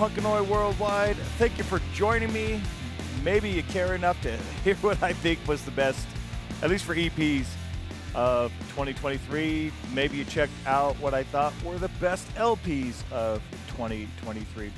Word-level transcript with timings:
Punk 0.00 0.16
and 0.16 0.26
Oi 0.26 0.42
Worldwide. 0.44 1.16
Thank 1.36 1.58
you 1.58 1.64
for 1.64 1.78
joining 1.92 2.32
me. 2.32 2.62
Maybe 3.22 3.50
you 3.50 3.62
care 3.62 3.94
enough 3.94 4.18
to 4.22 4.34
hear 4.64 4.74
what 4.76 5.02
I 5.02 5.12
think 5.12 5.46
was 5.46 5.62
the 5.62 5.70
best, 5.72 6.06
at 6.62 6.70
least 6.70 6.86
for 6.86 6.94
EPs 6.94 7.44
of 8.14 8.50
2023. 8.70 9.70
Maybe 9.92 10.16
you 10.16 10.24
checked 10.24 10.54
out 10.64 10.96
what 11.00 11.12
I 11.12 11.22
thought 11.24 11.52
were 11.62 11.76
the 11.76 11.90
best 12.00 12.34
LPs 12.36 13.02
of 13.12 13.42
2023. 13.76 14.72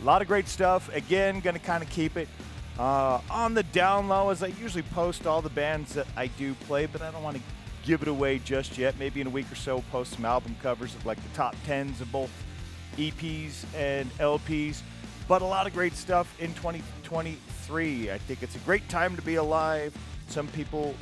A 0.00 0.04
lot 0.04 0.20
of 0.20 0.26
great 0.26 0.48
stuff. 0.48 0.92
Again, 0.92 1.38
going 1.38 1.54
to 1.54 1.62
kind 1.62 1.80
of 1.80 1.88
keep 1.88 2.16
it 2.16 2.26
uh, 2.76 3.20
on 3.30 3.54
the 3.54 3.62
down 3.62 4.08
low 4.08 4.30
as 4.30 4.42
I 4.42 4.48
usually 4.48 4.82
post 4.82 5.28
all 5.28 5.42
the 5.42 5.48
bands 5.48 5.94
that 5.94 6.08
I 6.16 6.26
do 6.26 6.54
play, 6.66 6.86
but 6.86 7.02
I 7.02 7.12
don't 7.12 7.22
want 7.22 7.36
to 7.36 7.42
give 7.84 8.02
it 8.02 8.08
away 8.08 8.40
just 8.40 8.76
yet. 8.76 8.98
Maybe 8.98 9.20
in 9.20 9.28
a 9.28 9.30
week 9.30 9.46
or 9.52 9.54
so, 9.54 9.84
post 9.92 10.14
some 10.14 10.24
album 10.24 10.56
covers 10.60 10.92
of 10.96 11.06
like 11.06 11.22
the 11.22 11.36
top 11.36 11.54
10s 11.68 12.00
of 12.00 12.10
both 12.10 12.32
EPs 12.96 13.64
and 13.74 14.10
LPs. 14.18 14.80
But 15.28 15.42
a 15.42 15.44
lot 15.44 15.66
of 15.66 15.72
great 15.72 15.94
stuff 15.94 16.32
in 16.40 16.54
2023. 16.54 18.10
I 18.10 18.18
think 18.18 18.42
it's 18.42 18.56
a 18.56 18.60
great 18.60 18.88
time 18.88 19.16
to 19.16 19.22
be 19.22 19.36
alive. 19.36 19.96
Some 20.28 20.48
people 20.48 20.94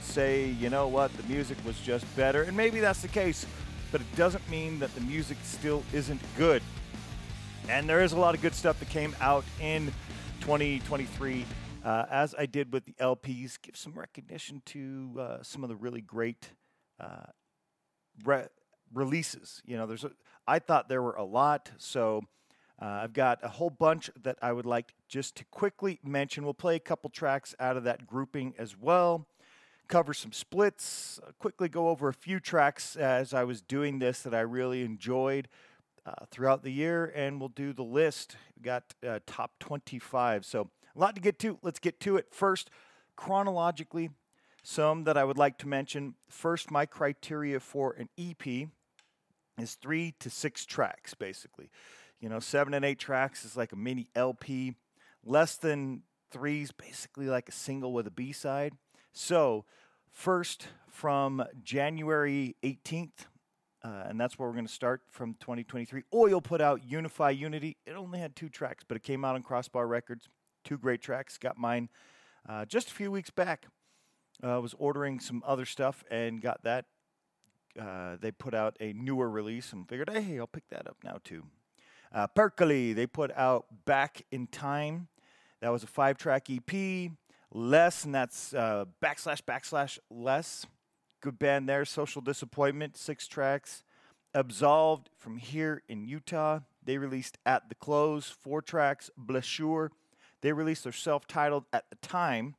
say, 0.00 0.50
you 0.50 0.70
know 0.70 0.88
what, 0.88 1.12
the 1.16 1.22
music 1.24 1.58
was 1.64 1.78
just 1.80 2.04
better. 2.16 2.42
And 2.42 2.56
maybe 2.56 2.80
that's 2.80 3.02
the 3.02 3.08
case, 3.08 3.46
but 3.90 4.00
it 4.00 4.16
doesn't 4.16 4.48
mean 4.50 4.78
that 4.80 4.94
the 4.94 5.00
music 5.00 5.38
still 5.42 5.82
isn't 5.92 6.20
good. 6.36 6.62
And 7.68 7.88
there 7.88 8.02
is 8.02 8.12
a 8.12 8.18
lot 8.18 8.34
of 8.34 8.42
good 8.42 8.54
stuff 8.54 8.78
that 8.80 8.88
came 8.88 9.14
out 9.20 9.44
in 9.60 9.92
2023 10.40 11.44
uh, 11.84 12.04
as 12.10 12.34
I 12.38 12.46
did 12.46 12.72
with 12.72 12.84
the 12.84 12.92
LPs, 12.92 13.60
give 13.60 13.76
some 13.76 13.94
recognition 13.94 14.62
to 14.66 15.12
uh, 15.18 15.42
some 15.42 15.62
of 15.62 15.68
the 15.68 15.76
really 15.76 16.00
great 16.00 16.50
uh, 17.00 17.26
re- 18.24 18.48
releases. 18.94 19.62
You 19.64 19.76
know, 19.76 19.86
there's 19.86 20.04
a, 20.04 20.12
I 20.46 20.58
thought 20.58 20.88
there 20.88 21.02
were 21.02 21.14
a 21.14 21.24
lot, 21.24 21.70
so 21.78 22.22
uh, 22.80 22.86
I've 22.86 23.12
got 23.12 23.38
a 23.42 23.48
whole 23.48 23.70
bunch 23.70 24.10
that 24.22 24.38
I 24.42 24.52
would 24.52 24.66
like 24.66 24.92
just 25.08 25.36
to 25.36 25.44
quickly 25.46 26.00
mention. 26.02 26.44
We'll 26.44 26.54
play 26.54 26.74
a 26.74 26.80
couple 26.80 27.10
tracks 27.10 27.54
out 27.60 27.76
of 27.76 27.84
that 27.84 28.06
grouping 28.06 28.54
as 28.58 28.76
well. 28.76 29.26
Cover 29.86 30.12
some 30.14 30.32
splits, 30.32 31.20
uh, 31.26 31.30
quickly 31.38 31.68
go 31.68 31.88
over 31.88 32.08
a 32.08 32.14
few 32.14 32.40
tracks 32.40 32.96
as 32.96 33.32
I 33.32 33.44
was 33.44 33.60
doing 33.60 33.98
this 33.98 34.22
that 34.22 34.34
I 34.34 34.40
really 34.40 34.82
enjoyed 34.82 35.48
uh, 36.04 36.24
throughout 36.30 36.64
the 36.64 36.72
year, 36.72 37.12
and 37.14 37.38
we'll 37.38 37.48
do 37.48 37.72
the 37.72 37.84
list. 37.84 38.36
We 38.56 38.62
got 38.62 38.94
top 39.26 39.52
25. 39.60 40.44
So 40.44 40.70
a 40.94 40.98
lot 40.98 41.14
to 41.14 41.20
get 41.20 41.38
to. 41.40 41.58
Let's 41.62 41.78
get 41.78 42.00
to 42.00 42.16
it. 42.16 42.26
First, 42.32 42.70
chronologically, 43.16 44.10
some 44.64 45.04
that 45.04 45.16
I 45.16 45.24
would 45.24 45.38
like 45.38 45.58
to 45.58 45.68
mention. 45.68 46.14
First, 46.28 46.70
my 46.70 46.86
criteria 46.86 47.60
for 47.60 47.92
an 47.92 48.08
EP 48.18 48.68
is 49.58 49.74
three 49.74 50.14
to 50.20 50.30
six 50.30 50.64
tracks, 50.64 51.14
basically. 51.14 51.70
You 52.20 52.28
know, 52.28 52.40
seven 52.40 52.74
and 52.74 52.84
eight 52.84 52.98
tracks 52.98 53.44
is 53.44 53.56
like 53.56 53.72
a 53.72 53.76
mini 53.76 54.08
LP. 54.14 54.74
Less 55.24 55.56
than 55.56 56.02
three 56.30 56.62
is 56.62 56.72
basically 56.72 57.26
like 57.26 57.48
a 57.48 57.52
single 57.52 57.92
with 57.92 58.06
a 58.06 58.10
B 58.10 58.32
side. 58.32 58.74
So, 59.12 59.64
first 60.10 60.68
from 60.88 61.44
January 61.62 62.56
18th, 62.62 63.26
uh, 63.84 64.04
and 64.06 64.20
that's 64.20 64.38
where 64.38 64.48
we're 64.48 64.54
going 64.54 64.66
to 64.66 64.72
start 64.72 65.02
from 65.10 65.34
2023. 65.34 66.04
Oil 66.14 66.40
put 66.40 66.60
out 66.60 66.82
Unify 66.84 67.30
Unity. 67.30 67.76
It 67.84 67.92
only 67.92 68.20
had 68.20 68.36
two 68.36 68.48
tracks, 68.48 68.84
but 68.86 68.96
it 68.96 69.02
came 69.02 69.24
out 69.24 69.34
on 69.34 69.42
Crossbar 69.42 69.86
Records. 69.86 70.28
Two 70.64 70.78
great 70.78 71.02
tracks. 71.02 71.36
Got 71.36 71.58
mine 71.58 71.88
uh, 72.48 72.64
just 72.64 72.90
a 72.90 72.94
few 72.94 73.10
weeks 73.10 73.30
back. 73.30 73.66
I 74.42 74.54
uh, 74.54 74.60
was 74.60 74.74
ordering 74.78 75.20
some 75.20 75.42
other 75.46 75.64
stuff 75.64 76.04
and 76.10 76.40
got 76.40 76.62
that. 76.62 76.86
Uh, 77.78 78.16
they 78.20 78.30
put 78.30 78.54
out 78.54 78.76
a 78.80 78.92
newer 78.92 79.28
release 79.28 79.72
and 79.72 79.88
figured, 79.88 80.10
hey, 80.10 80.38
I'll 80.38 80.46
pick 80.46 80.68
that 80.70 80.86
up 80.86 80.96
now 81.02 81.18
too. 81.24 81.44
Uh, 82.14 82.26
they 82.36 83.06
put 83.06 83.30
out 83.32 83.66
Back 83.86 84.22
in 84.30 84.46
Time. 84.46 85.08
That 85.60 85.70
was 85.70 85.82
a 85.82 85.86
five 85.86 86.18
track 86.18 86.48
EP. 86.50 87.10
Less, 87.54 88.04
and 88.04 88.14
that's 88.14 88.54
uh, 88.54 88.86
backslash 89.02 89.42
backslash 89.42 89.98
less. 90.10 90.66
Good 91.20 91.38
band 91.38 91.68
there. 91.68 91.84
Social 91.84 92.20
Disappointment, 92.20 92.96
six 92.96 93.26
tracks. 93.26 93.84
Absolved 94.34 95.10
from 95.18 95.36
here 95.36 95.82
in 95.88 96.06
Utah. 96.06 96.60
They 96.84 96.98
released 96.98 97.38
At 97.46 97.68
the 97.68 97.74
Close, 97.74 98.28
four 98.28 98.60
tracks. 98.62 99.10
Blessure, 99.18 99.90
they 100.40 100.52
released 100.52 100.84
their 100.84 100.92
self 100.92 101.26
titled 101.26 101.64
at 101.72 101.88
the 101.90 101.96
time 101.96 102.56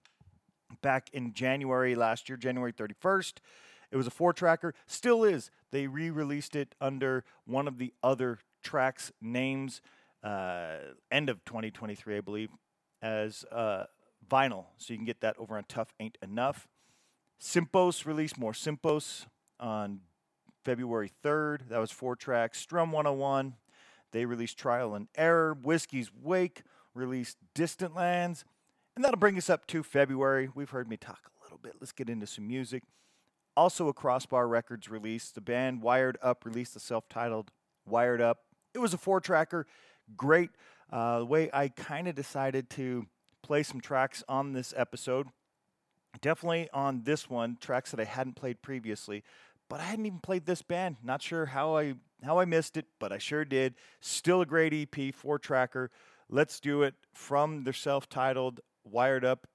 back 0.81 1.09
in 1.13 1.33
January 1.33 1.95
last 1.95 2.29
year, 2.29 2.37
January 2.37 2.71
31st. 2.71 3.33
It 3.93 3.97
was 3.97 4.07
a 4.07 4.11
four 4.11 4.33
tracker, 4.33 4.73
still 4.87 5.23
is. 5.23 5.51
They 5.69 5.85
re 5.85 6.09
released 6.09 6.55
it 6.55 6.73
under 6.81 7.23
one 7.45 7.67
of 7.67 7.77
the 7.77 7.93
other 8.01 8.39
tracks' 8.63 9.11
names, 9.21 9.81
uh, 10.23 10.77
end 11.11 11.29
of 11.29 11.45
2023, 11.45 12.17
I 12.17 12.21
believe, 12.21 12.49
as 13.03 13.45
uh, 13.51 13.83
vinyl. 14.27 14.65
So 14.77 14.93
you 14.93 14.97
can 14.97 15.05
get 15.05 15.21
that 15.21 15.35
over 15.37 15.55
on 15.55 15.65
Tough 15.69 15.93
Ain't 15.99 16.17
Enough. 16.23 16.67
Simpos 17.39 18.07
released 18.07 18.35
more 18.35 18.53
Simpos 18.53 19.27
on 19.59 19.99
February 20.65 21.11
3rd. 21.23 21.69
That 21.69 21.77
was 21.77 21.91
four 21.91 22.15
tracks. 22.15 22.59
Strum 22.59 22.91
101. 22.91 23.53
They 24.11 24.25
released 24.25 24.57
Trial 24.57 24.95
and 24.95 25.07
Error. 25.15 25.53
Whiskey's 25.53 26.09
Wake 26.11 26.63
released 26.95 27.37
Distant 27.53 27.93
Lands. 27.93 28.43
And 28.95 29.05
that'll 29.05 29.19
bring 29.19 29.37
us 29.37 29.51
up 29.51 29.67
to 29.67 29.83
February. 29.83 30.49
We've 30.55 30.71
heard 30.71 30.87
me 30.87 30.97
talk 30.97 31.29
a 31.39 31.43
little 31.43 31.59
bit. 31.59 31.75
Let's 31.79 31.91
get 31.91 32.09
into 32.09 32.25
some 32.25 32.47
music. 32.47 32.81
Also, 33.55 33.87
a 33.87 33.93
Crossbar 33.93 34.47
Records 34.47 34.89
release. 34.89 35.31
The 35.31 35.41
band 35.41 35.81
Wired 35.81 36.17
Up 36.21 36.45
released 36.45 36.73
the 36.73 36.79
self 36.79 37.07
titled 37.09 37.51
Wired 37.85 38.21
Up. 38.21 38.39
It 38.73 38.79
was 38.79 38.93
a 38.93 38.97
four 38.97 39.21
tracker. 39.21 39.67
Great. 40.17 40.49
Uh, 40.91 41.19
the 41.19 41.25
way 41.25 41.49
I 41.53 41.69
kind 41.69 42.07
of 42.07 42.15
decided 42.15 42.69
to 42.71 43.05
play 43.41 43.63
some 43.63 43.81
tracks 43.81 44.23
on 44.27 44.53
this 44.53 44.73
episode. 44.75 45.27
Definitely 46.21 46.69
on 46.73 47.03
this 47.03 47.29
one, 47.29 47.57
tracks 47.59 47.91
that 47.91 47.99
I 47.99 48.03
hadn't 48.03 48.35
played 48.35 48.61
previously, 48.61 49.23
but 49.69 49.79
I 49.79 49.83
hadn't 49.83 50.05
even 50.05 50.19
played 50.19 50.45
this 50.45 50.61
band. 50.61 50.97
Not 51.03 51.21
sure 51.21 51.47
how 51.47 51.77
I 51.77 51.95
how 52.23 52.39
I 52.39 52.45
missed 52.45 52.77
it, 52.77 52.85
but 52.99 53.11
I 53.11 53.17
sure 53.17 53.43
did. 53.43 53.75
Still 53.99 54.41
a 54.41 54.45
great 54.45 54.73
EP, 54.73 55.13
four 55.13 55.39
tracker. 55.39 55.91
Let's 56.29 56.59
do 56.59 56.83
it 56.83 56.95
from 57.13 57.63
their 57.63 57.73
self 57.73 58.07
titled 58.07 58.61
Wired 58.83 59.25
Up. 59.25 59.47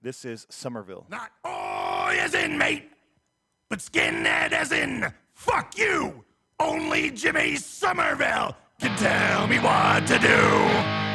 This 0.00 0.24
is 0.24 0.46
Somerville. 0.50 1.06
Not 1.10 1.30
all 1.44 2.08
is 2.10 2.34
in 2.34 2.56
mate, 2.58 2.90
but 3.68 3.78
skinhead 3.78 4.52
as 4.52 4.72
in 4.72 5.12
fuck 5.32 5.76
you. 5.76 6.24
Only 6.60 7.10
Jimmy 7.10 7.56
Somerville 7.56 8.56
can 8.80 8.96
tell 8.96 9.46
me 9.46 9.58
what 9.58 10.06
to 10.06 10.18
do. 10.18 11.13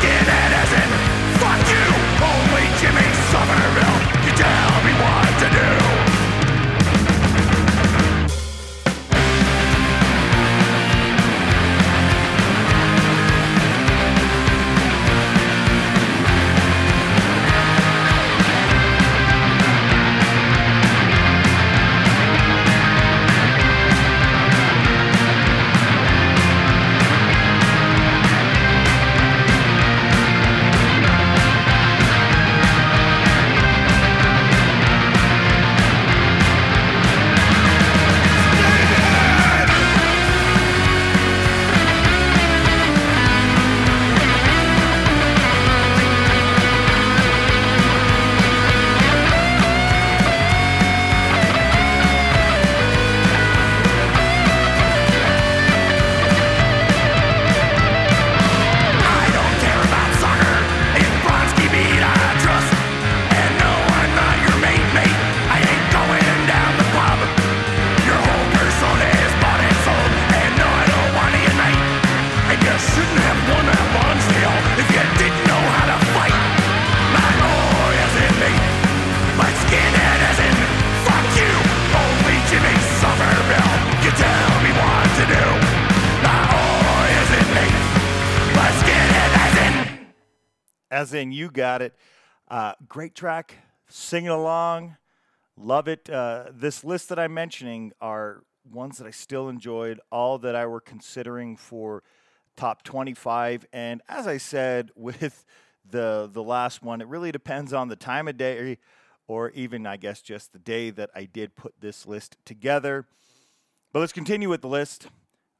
Jimmy 0.00 0.24
Summer 0.24 0.57
in 91.18 91.32
you 91.32 91.50
got 91.50 91.82
it. 91.82 91.94
Uh, 92.48 92.72
great 92.88 93.14
track, 93.14 93.56
singing 93.88 94.30
along, 94.30 94.96
love 95.56 95.88
it. 95.88 96.08
Uh, 96.08 96.46
this 96.50 96.82
list 96.82 97.10
that 97.10 97.18
I'm 97.18 97.34
mentioning 97.34 97.92
are 98.00 98.42
ones 98.72 98.98
that 98.98 99.06
I 99.06 99.10
still 99.10 99.48
enjoyed, 99.48 100.00
all 100.10 100.38
that 100.38 100.54
I 100.54 100.66
were 100.66 100.80
considering 100.80 101.56
for 101.56 102.02
top 102.56 102.82
25. 102.82 103.66
And 103.72 104.00
as 104.08 104.26
I 104.26 104.38
said 104.38 104.90
with 104.96 105.44
the 105.88 106.28
the 106.32 106.42
last 106.42 106.82
one, 106.82 107.00
it 107.00 107.08
really 107.08 107.32
depends 107.32 107.72
on 107.72 107.88
the 107.88 107.96
time 107.96 108.28
of 108.28 108.36
day 108.36 108.78
or 109.26 109.50
even 109.50 109.86
I 109.86 109.96
guess 109.96 110.22
just 110.22 110.52
the 110.52 110.58
day 110.58 110.90
that 110.90 111.10
I 111.14 111.24
did 111.24 111.54
put 111.54 111.74
this 111.80 112.06
list 112.06 112.36
together. 112.44 113.06
But 113.92 114.00
let's 114.00 114.12
continue 114.12 114.48
with 114.48 114.62
the 114.62 114.68
list. 114.68 115.08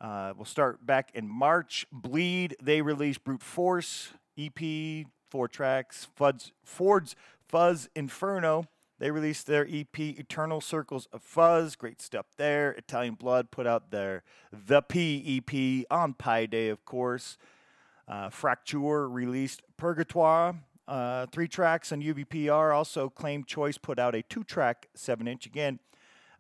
Uh, 0.01 0.33
we'll 0.37 0.45
start 0.45 0.85
back 0.87 1.11
in 1.15 1.29
March. 1.29 1.87
Bleed, 1.91 2.57
they 2.63 2.83
released 2.83 3.25
Brute 3.25 3.43
Force 3.43 4.13
EP, 4.39 5.07
four 5.29 5.49
tracks. 5.49 6.09
Fud's, 6.17 6.53
Ford's 6.65 7.15
Fuzz 7.49 7.89
Inferno, 7.95 8.67
they 8.99 9.11
released 9.11 9.47
their 9.47 9.67
EP 9.71 9.99
Eternal 9.99 10.61
Circles 10.61 11.07
of 11.13 11.23
Fuzz. 11.23 11.77
Great 11.77 12.03
stuff 12.03 12.27
there. 12.37 12.73
Italian 12.73 13.15
Blood 13.15 13.51
put 13.51 13.67
out 13.67 13.91
their 13.91 14.25
The 14.53 14.83
P 14.83 15.39
EP 15.39 15.87
on 15.91 16.15
Pi 16.15 16.47
Day, 16.47 16.69
of 16.69 16.85
course. 16.85 17.39
Uh, 18.09 18.31
Fracture 18.31 19.09
released 19.09 19.63
Purgatoire. 19.77 20.57
Uh, 20.89 21.27
three 21.27 21.47
tracks 21.47 21.93
on 21.93 22.03
UVPR. 22.03 22.75
Also, 22.75 23.09
Claim 23.09 23.45
Choice 23.45 23.79
put 23.79 23.99
out 23.99 24.15
a 24.15 24.23
two 24.23 24.43
track 24.43 24.89
7 24.95 25.29
inch. 25.29 25.47
Again, 25.47 25.79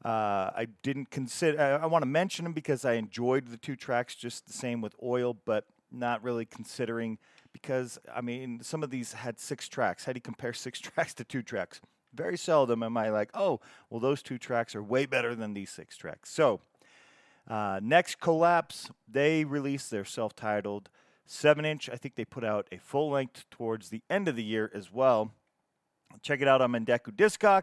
uh, 0.04 0.50
I 0.56 0.68
didn't 0.82 1.10
consider. 1.10 1.60
I, 1.60 1.84
I 1.84 1.86
want 1.86 2.02
to 2.02 2.08
mention 2.08 2.44
them 2.44 2.54
because 2.54 2.84
I 2.84 2.94
enjoyed 2.94 3.48
the 3.48 3.56
two 3.56 3.76
tracks 3.76 4.14
just 4.14 4.46
the 4.46 4.52
same 4.52 4.80
with 4.80 4.94
Oil, 5.02 5.36
but 5.44 5.66
not 5.92 6.24
really 6.24 6.46
considering 6.46 7.18
because 7.62 7.98
I 8.14 8.20
mean 8.20 8.60
some 8.62 8.82
of 8.82 8.90
these 8.90 9.12
had 9.12 9.38
six 9.38 9.68
tracks. 9.68 10.04
How 10.04 10.12
do 10.12 10.18
you 10.18 10.22
compare 10.22 10.52
six 10.54 10.80
tracks 10.80 11.14
to 11.14 11.24
two 11.24 11.42
tracks? 11.42 11.80
Very 12.14 12.38
seldom 12.38 12.82
am 12.82 12.96
I 12.96 13.10
like, 13.10 13.30
oh, 13.34 13.60
well, 13.90 14.00
those 14.00 14.22
two 14.22 14.38
tracks 14.38 14.74
are 14.74 14.82
way 14.82 15.04
better 15.04 15.34
than 15.34 15.52
these 15.52 15.70
six 15.70 15.96
tracks. 15.96 16.30
So, 16.30 16.60
uh, 17.46 17.80
next 17.82 18.18
collapse, 18.18 18.90
they 19.06 19.44
released 19.44 19.90
their 19.90 20.06
self-titled 20.06 20.88
seven-inch. 21.26 21.90
I 21.90 21.96
think 21.96 22.14
they 22.14 22.24
put 22.24 22.44
out 22.44 22.66
a 22.72 22.78
full 22.78 23.10
length 23.10 23.44
towards 23.50 23.90
the 23.90 24.02
end 24.08 24.26
of 24.26 24.36
the 24.36 24.42
year 24.42 24.70
as 24.74 24.90
well. 24.90 25.32
Check 26.22 26.40
it 26.40 26.48
out 26.48 26.62
on 26.62 26.72
Mendeku 26.72 27.12
Discog. 27.12 27.62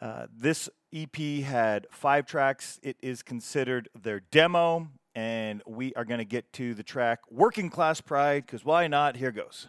Uh, 0.00 0.26
this 0.30 0.68
EP 0.92 1.16
had 1.44 1.86
five 1.90 2.26
tracks. 2.26 2.78
It 2.82 2.96
is 3.00 3.22
considered 3.22 3.88
their 3.98 4.20
demo, 4.20 4.88
and 5.14 5.62
we 5.66 5.94
are 5.94 6.04
going 6.04 6.18
to 6.18 6.24
get 6.24 6.52
to 6.54 6.74
the 6.74 6.82
track 6.82 7.20
Working 7.30 7.70
Class 7.70 8.00
Pride 8.00 8.46
because 8.46 8.64
why 8.64 8.86
not? 8.86 9.16
Here 9.16 9.32
goes. 9.32 9.68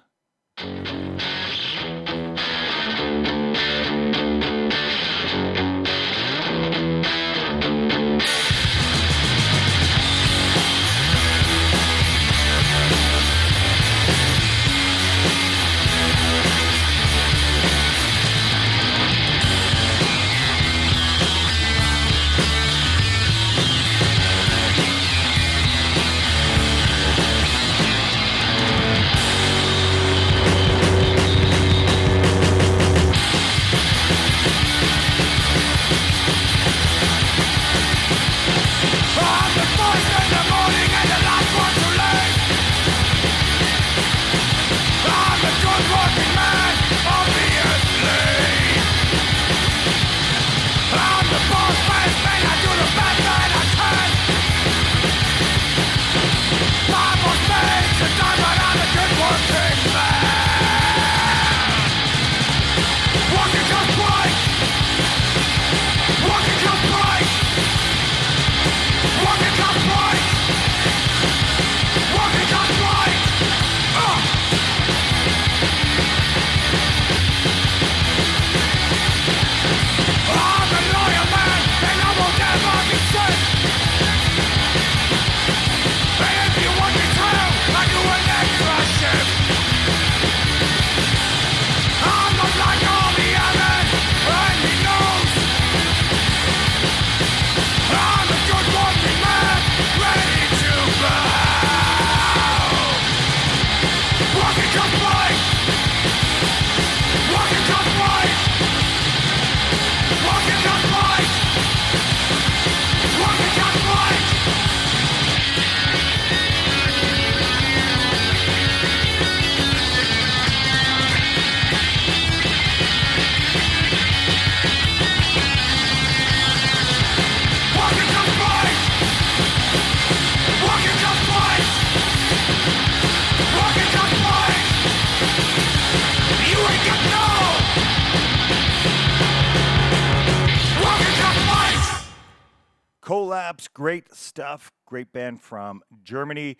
Stuff. 144.35 144.69
Great 144.85 145.13
band 145.13 145.41
from 145.41 145.81
Germany. 146.03 146.57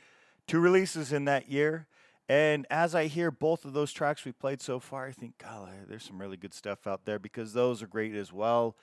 Two 0.47 0.61
releases 0.61 1.11
in 1.11 1.25
that 1.25 1.51
year. 1.51 1.87
And 2.29 2.65
as 2.69 2.95
I 2.95 3.07
hear 3.07 3.31
both 3.31 3.65
of 3.65 3.73
those 3.73 3.91
tracks 3.91 4.23
we 4.23 4.31
played 4.31 4.61
so 4.61 4.79
far, 4.79 5.07
I 5.07 5.11
think, 5.11 5.37
God, 5.39 5.67
there's 5.89 6.05
some 6.05 6.17
really 6.17 6.37
good 6.37 6.53
stuff 6.53 6.87
out 6.87 7.03
there 7.03 7.19
because 7.19 7.51
those 7.51 7.83
are 7.83 7.87
great 7.87 8.15
as 8.15 8.31
well. 8.31 8.77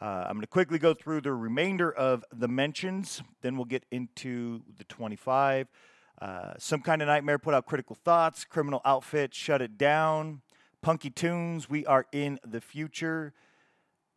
Uh, 0.00 0.24
I'm 0.26 0.36
going 0.36 0.40
to 0.40 0.46
quickly 0.46 0.78
go 0.78 0.94
through 0.94 1.20
the 1.20 1.34
remainder 1.34 1.92
of 1.92 2.24
the 2.32 2.48
mentions. 2.48 3.22
Then 3.42 3.56
we'll 3.56 3.66
get 3.66 3.84
into 3.90 4.62
the 4.78 4.84
25. 4.84 5.68
Uh, 6.22 6.54
some 6.56 6.80
kind 6.80 7.02
of 7.02 7.08
nightmare 7.08 7.38
put 7.38 7.52
out 7.52 7.66
critical 7.66 7.94
thoughts. 7.94 8.46
Criminal 8.46 8.80
outfit 8.86 9.34
shut 9.34 9.60
it 9.60 9.76
down. 9.76 10.40
Punky 10.80 11.10
tunes. 11.10 11.68
We 11.68 11.84
are 11.84 12.06
in 12.10 12.40
the 12.42 12.62
future. 12.62 13.34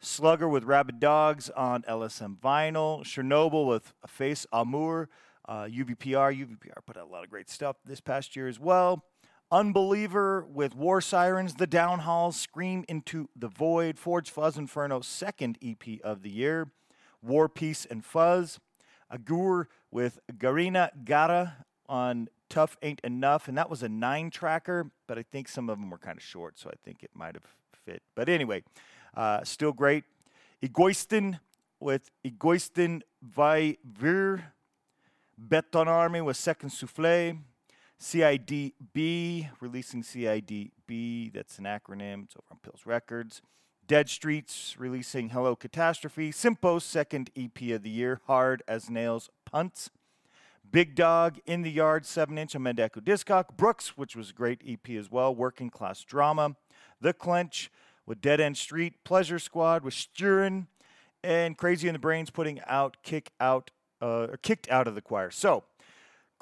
Slugger 0.03 0.49
with 0.49 0.65
Rabid 0.65 0.99
Dogs 0.99 1.49
on 1.51 1.83
LSM 1.83 2.37
Vinyl. 2.37 3.03
Chernobyl 3.03 3.67
with 3.67 3.93
Face 4.05 4.45
Amour. 4.51 5.09
Uh, 5.47 5.63
UVPR. 5.63 6.37
UVPR 6.37 6.85
put 6.85 6.97
out 6.97 7.07
a 7.07 7.11
lot 7.11 7.23
of 7.23 7.29
great 7.29 7.49
stuff 7.49 7.77
this 7.85 8.01
past 8.01 8.35
year 8.35 8.47
as 8.47 8.59
well. 8.59 9.05
Unbeliever 9.49 10.45
with 10.45 10.75
War 10.75 10.99
Sirens, 10.99 11.55
The 11.55 11.67
Downhalls, 11.67 12.35
Scream 12.35 12.83
into 12.89 13.29
the 13.35 13.47
Void, 13.47 13.97
Forge 13.99 14.29
Fuzz 14.29 14.57
Inferno, 14.57 15.01
second 15.01 15.57
EP 15.63 16.01
of 16.03 16.23
the 16.23 16.29
year. 16.29 16.71
War 17.21 17.47
Peace 17.47 17.85
and 17.85 18.03
Fuzz. 18.03 18.59
Agur 19.11 19.69
with 19.91 20.19
Garina 20.33 20.89
Gara 21.05 21.65
on 21.87 22.27
Tough 22.49 22.77
Ain't 22.81 22.99
Enough, 23.01 23.47
and 23.47 23.57
that 23.57 23.69
was 23.69 23.83
a 23.83 23.89
nine 23.89 24.31
tracker, 24.31 24.91
but 25.07 25.17
I 25.19 25.23
think 25.23 25.47
some 25.47 25.69
of 25.69 25.79
them 25.79 25.89
were 25.89 25.97
kind 25.97 26.17
of 26.17 26.23
short, 26.23 26.57
so 26.57 26.69
I 26.69 26.75
think 26.83 27.03
it 27.03 27.11
might 27.13 27.35
have 27.35 27.45
fit. 27.85 28.01
But 28.15 28.29
anyway, 28.29 28.63
uh, 29.15 29.43
still 29.43 29.73
great. 29.73 30.03
Egoisten 30.61 31.39
with 31.79 32.09
Egoisten 32.25 33.01
vai 33.21 33.77
vir. 33.83 34.53
Beton 35.37 35.87
Army 35.87 36.21
with 36.21 36.37
Second 36.37 36.69
Souffle. 36.69 37.37
CIDB, 37.99 39.49
releasing 39.61 40.03
CIDB. 40.03 41.33
That's 41.33 41.57
an 41.57 41.65
acronym. 41.65 42.25
It's 42.25 42.35
over 42.35 42.47
on 42.51 42.57
Pills 42.61 42.81
Records. 42.85 43.41
Dead 43.87 44.09
Streets, 44.09 44.75
releasing 44.77 45.29
Hello 45.29 45.55
Catastrophe. 45.55 46.31
Simpo's 46.31 46.83
second 46.83 47.29
EP 47.35 47.71
of 47.71 47.83
the 47.83 47.89
year, 47.89 48.21
Hard 48.27 48.61
as 48.67 48.89
Nails 48.89 49.29
Punts. 49.45 49.89
Big 50.69 50.95
Dog, 50.95 51.39
In 51.45 51.61
the 51.61 51.71
Yard, 51.71 52.05
7 52.05 52.37
inch 52.37 52.55
on 52.55 52.63
Mendeco 52.63 53.01
Discog. 53.01 53.55
Brooks, 53.55 53.97
which 53.97 54.15
was 54.15 54.31
a 54.31 54.33
great 54.33 54.61
EP 54.67 54.89
as 54.97 55.11
well. 55.11 55.33
Working 55.33 55.69
Class 55.69 56.03
Drama. 56.03 56.55
The 56.99 57.13
Clench 57.13 57.69
with 58.05 58.21
Dead 58.21 58.39
End 58.39 58.57
Street. 58.57 59.03
Pleasure 59.03 59.39
Squad 59.39 59.83
with 59.83 59.93
Sturin, 59.93 60.67
And 61.23 61.57
Crazy 61.57 61.87
in 61.87 61.93
the 61.93 61.99
Brains 61.99 62.29
putting 62.29 62.61
out 62.67 62.97
Kick 63.03 63.31
Out, 63.39 63.71
uh, 64.01 64.27
Kicked 64.41 64.69
Out 64.69 64.87
of 64.87 64.95
the 64.95 65.01
Choir. 65.01 65.31
So, 65.31 65.63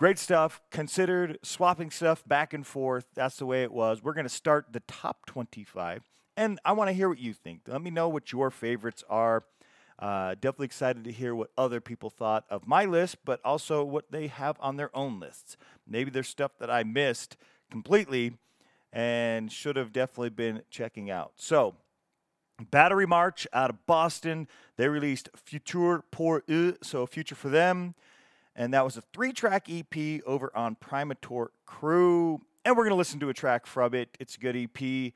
Great 0.01 0.17
stuff. 0.17 0.61
Considered 0.71 1.37
swapping 1.43 1.91
stuff 1.91 2.27
back 2.27 2.53
and 2.55 2.65
forth. 2.65 3.05
That's 3.13 3.37
the 3.37 3.45
way 3.45 3.61
it 3.61 3.71
was. 3.71 4.01
We're 4.01 4.15
going 4.15 4.25
to 4.25 4.29
start 4.29 4.65
the 4.71 4.79
top 4.87 5.27
25. 5.27 6.01
And 6.35 6.59
I 6.65 6.71
want 6.71 6.87
to 6.87 6.93
hear 6.93 7.07
what 7.07 7.19
you 7.19 7.33
think. 7.33 7.61
Let 7.67 7.83
me 7.83 7.91
know 7.91 8.09
what 8.09 8.31
your 8.31 8.49
favorites 8.49 9.03
are. 9.11 9.43
Uh, 9.99 10.33
definitely 10.33 10.65
excited 10.65 11.03
to 11.03 11.11
hear 11.11 11.35
what 11.35 11.51
other 11.55 11.79
people 11.79 12.09
thought 12.09 12.45
of 12.49 12.67
my 12.67 12.83
list, 12.83 13.17
but 13.23 13.39
also 13.45 13.83
what 13.83 14.11
they 14.11 14.25
have 14.25 14.57
on 14.59 14.77
their 14.77 14.89
own 14.97 15.19
lists. 15.19 15.55
Maybe 15.87 16.09
there's 16.09 16.27
stuff 16.27 16.53
that 16.57 16.71
I 16.71 16.81
missed 16.81 17.37
completely 17.69 18.39
and 18.93 19.51
should 19.51 19.75
have 19.75 19.93
definitely 19.93 20.29
been 20.29 20.61
checking 20.69 21.09
out. 21.09 21.33
So, 21.35 21.75
Battery 22.69 23.07
March 23.07 23.47
out 23.53 23.69
of 23.69 23.85
Boston. 23.85 24.47
They 24.77 24.87
released 24.87 25.29
Futur 25.35 26.03
pour 26.11 26.43
eux, 26.49 26.75
so 26.83 27.05
Future 27.05 27.35
for 27.35 27.49
Them 27.49 27.95
and 28.55 28.73
that 28.73 28.83
was 28.83 28.97
a 28.97 29.01
three 29.01 29.31
track 29.31 29.67
EP 29.69 30.21
over 30.25 30.55
on 30.55 30.75
Primator 30.75 31.47
Crew. 31.65 32.41
And 32.65 32.75
we're 32.75 32.83
going 32.83 32.91
to 32.91 32.97
listen 32.97 33.19
to 33.21 33.29
a 33.29 33.33
track 33.33 33.65
from 33.65 33.93
it. 33.93 34.09
It's 34.19 34.35
a 34.35 34.39
good 34.39 34.55
EP. 34.55 35.13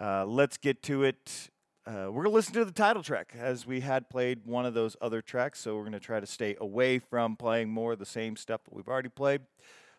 Uh, 0.00 0.24
let's 0.26 0.56
get 0.56 0.82
to 0.84 1.02
it. 1.02 1.50
Uh, 1.86 2.06
we're 2.10 2.22
going 2.22 2.32
to 2.32 2.36
listen 2.36 2.52
to 2.54 2.64
the 2.64 2.72
title 2.72 3.02
track 3.02 3.32
as 3.36 3.66
we 3.66 3.80
had 3.80 4.10
played 4.10 4.40
one 4.44 4.66
of 4.66 4.74
those 4.74 4.96
other 5.00 5.22
tracks. 5.22 5.60
So 5.60 5.74
we're 5.74 5.82
going 5.82 5.92
to 5.92 6.00
try 6.00 6.20
to 6.20 6.26
stay 6.26 6.56
away 6.60 6.98
from 6.98 7.36
playing 7.36 7.70
more 7.70 7.94
of 7.94 7.98
the 7.98 8.06
same 8.06 8.36
stuff 8.36 8.62
that 8.64 8.74
we've 8.74 8.88
already 8.88 9.08
played. 9.08 9.40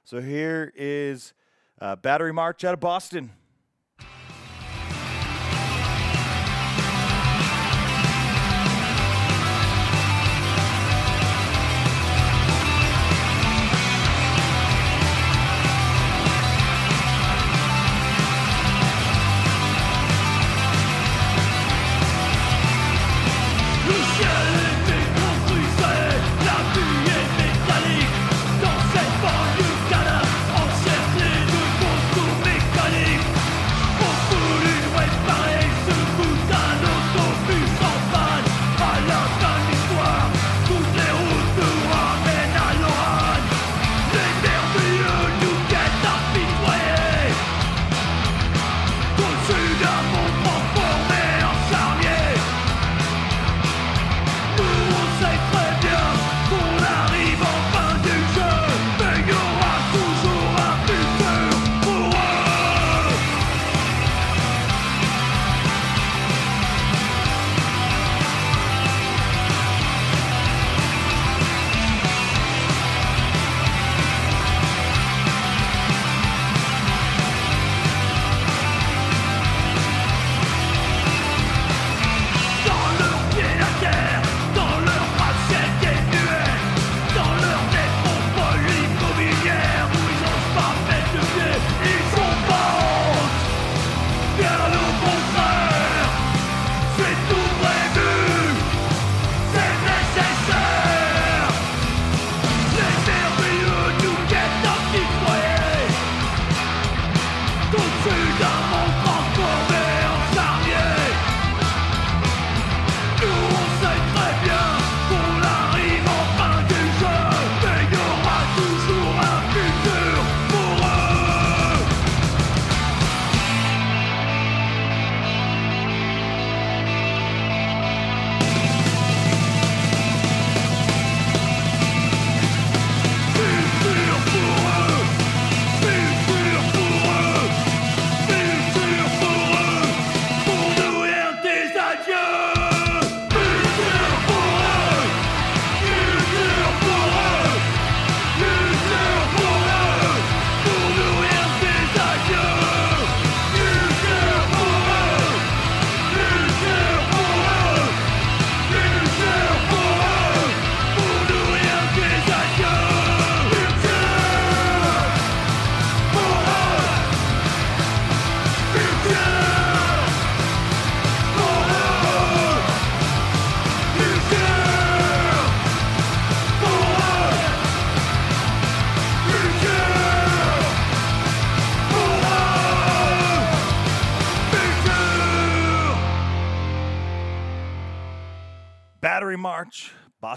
So 0.03 0.21
here 0.21 0.71
is 0.75 1.33
uh, 1.81 1.95
Battery 1.95 2.33
March 2.33 2.63
out 2.63 2.73
of 2.73 2.79
Boston. 2.79 3.31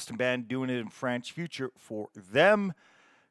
Boston 0.02 0.16
band 0.16 0.48
doing 0.48 0.68
it 0.68 0.80
in 0.80 0.88
French. 0.88 1.30
Future 1.30 1.70
for 1.76 2.08
them. 2.16 2.72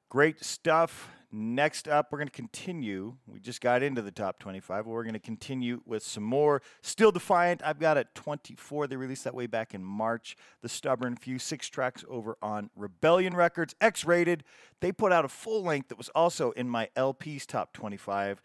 Great 0.07 0.41
stuff. 0.41 1.09
Next 1.29 1.85
up, 1.85 2.07
we're 2.09 2.19
going 2.19 2.29
to 2.29 2.33
continue. 2.33 3.17
We 3.27 3.41
just 3.41 3.59
got 3.59 3.83
into 3.83 4.01
the 4.01 4.09
top 4.09 4.39
25. 4.39 4.85
We're 4.85 5.03
going 5.03 5.11
to 5.11 5.19
continue 5.19 5.81
with 5.85 6.01
some 6.01 6.23
more. 6.23 6.61
Still 6.81 7.11
Defiant. 7.11 7.61
I've 7.65 7.77
got 7.77 7.97
at 7.97 8.15
24. 8.15 8.87
They 8.87 8.95
released 8.95 9.25
that 9.25 9.35
way 9.35 9.47
back 9.47 9.73
in 9.73 9.83
March. 9.83 10.37
The 10.61 10.69
Stubborn 10.69 11.17
Few, 11.17 11.39
six 11.39 11.67
tracks 11.67 12.05
over 12.07 12.37
on 12.41 12.69
Rebellion 12.77 13.35
Records, 13.35 13.75
X 13.81 14.05
rated. 14.05 14.45
They 14.79 14.93
put 14.93 15.11
out 15.11 15.25
a 15.25 15.29
full 15.29 15.63
length 15.63 15.89
that 15.89 15.97
was 15.97 16.07
also 16.15 16.51
in 16.51 16.69
my 16.69 16.87
LP's 16.95 17.45
top 17.45 17.73
25. 17.73 18.41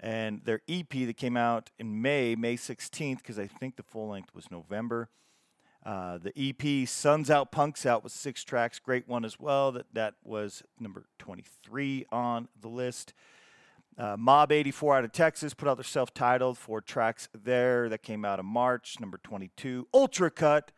And 0.00 0.40
their 0.46 0.62
EP 0.66 0.88
that 0.88 1.18
came 1.18 1.36
out 1.36 1.68
in 1.78 2.00
May, 2.00 2.36
May 2.36 2.56
16th, 2.56 3.18
because 3.18 3.38
I 3.38 3.46
think 3.46 3.76
the 3.76 3.82
full 3.82 4.08
length 4.08 4.34
was 4.34 4.50
November. 4.50 5.10
Uh, 5.86 6.18
the 6.18 6.32
EP 6.36 6.88
Suns 6.88 7.30
Out, 7.30 7.52
Punks 7.52 7.86
Out 7.86 8.02
was 8.02 8.12
six 8.12 8.42
tracks. 8.42 8.80
Great 8.80 9.06
one 9.06 9.24
as 9.24 9.38
well. 9.38 9.70
That, 9.70 9.86
that 9.92 10.14
was 10.24 10.64
number 10.80 11.04
23 11.20 12.06
on 12.10 12.48
the 12.60 12.66
list. 12.66 13.14
Uh, 13.96 14.16
Mob 14.18 14.50
84 14.50 14.96
out 14.96 15.04
of 15.04 15.12
Texas 15.12 15.54
put 15.54 15.68
out 15.68 15.76
their 15.76 15.84
self 15.84 16.12
titled 16.12 16.58
four 16.58 16.80
tracks 16.80 17.28
there. 17.32 17.88
That 17.88 18.02
came 18.02 18.24
out 18.24 18.40
in 18.40 18.46
March, 18.46 18.98
number 18.98 19.18
22. 19.22 19.86
Ultra 19.94 20.30
Cut. 20.30 20.72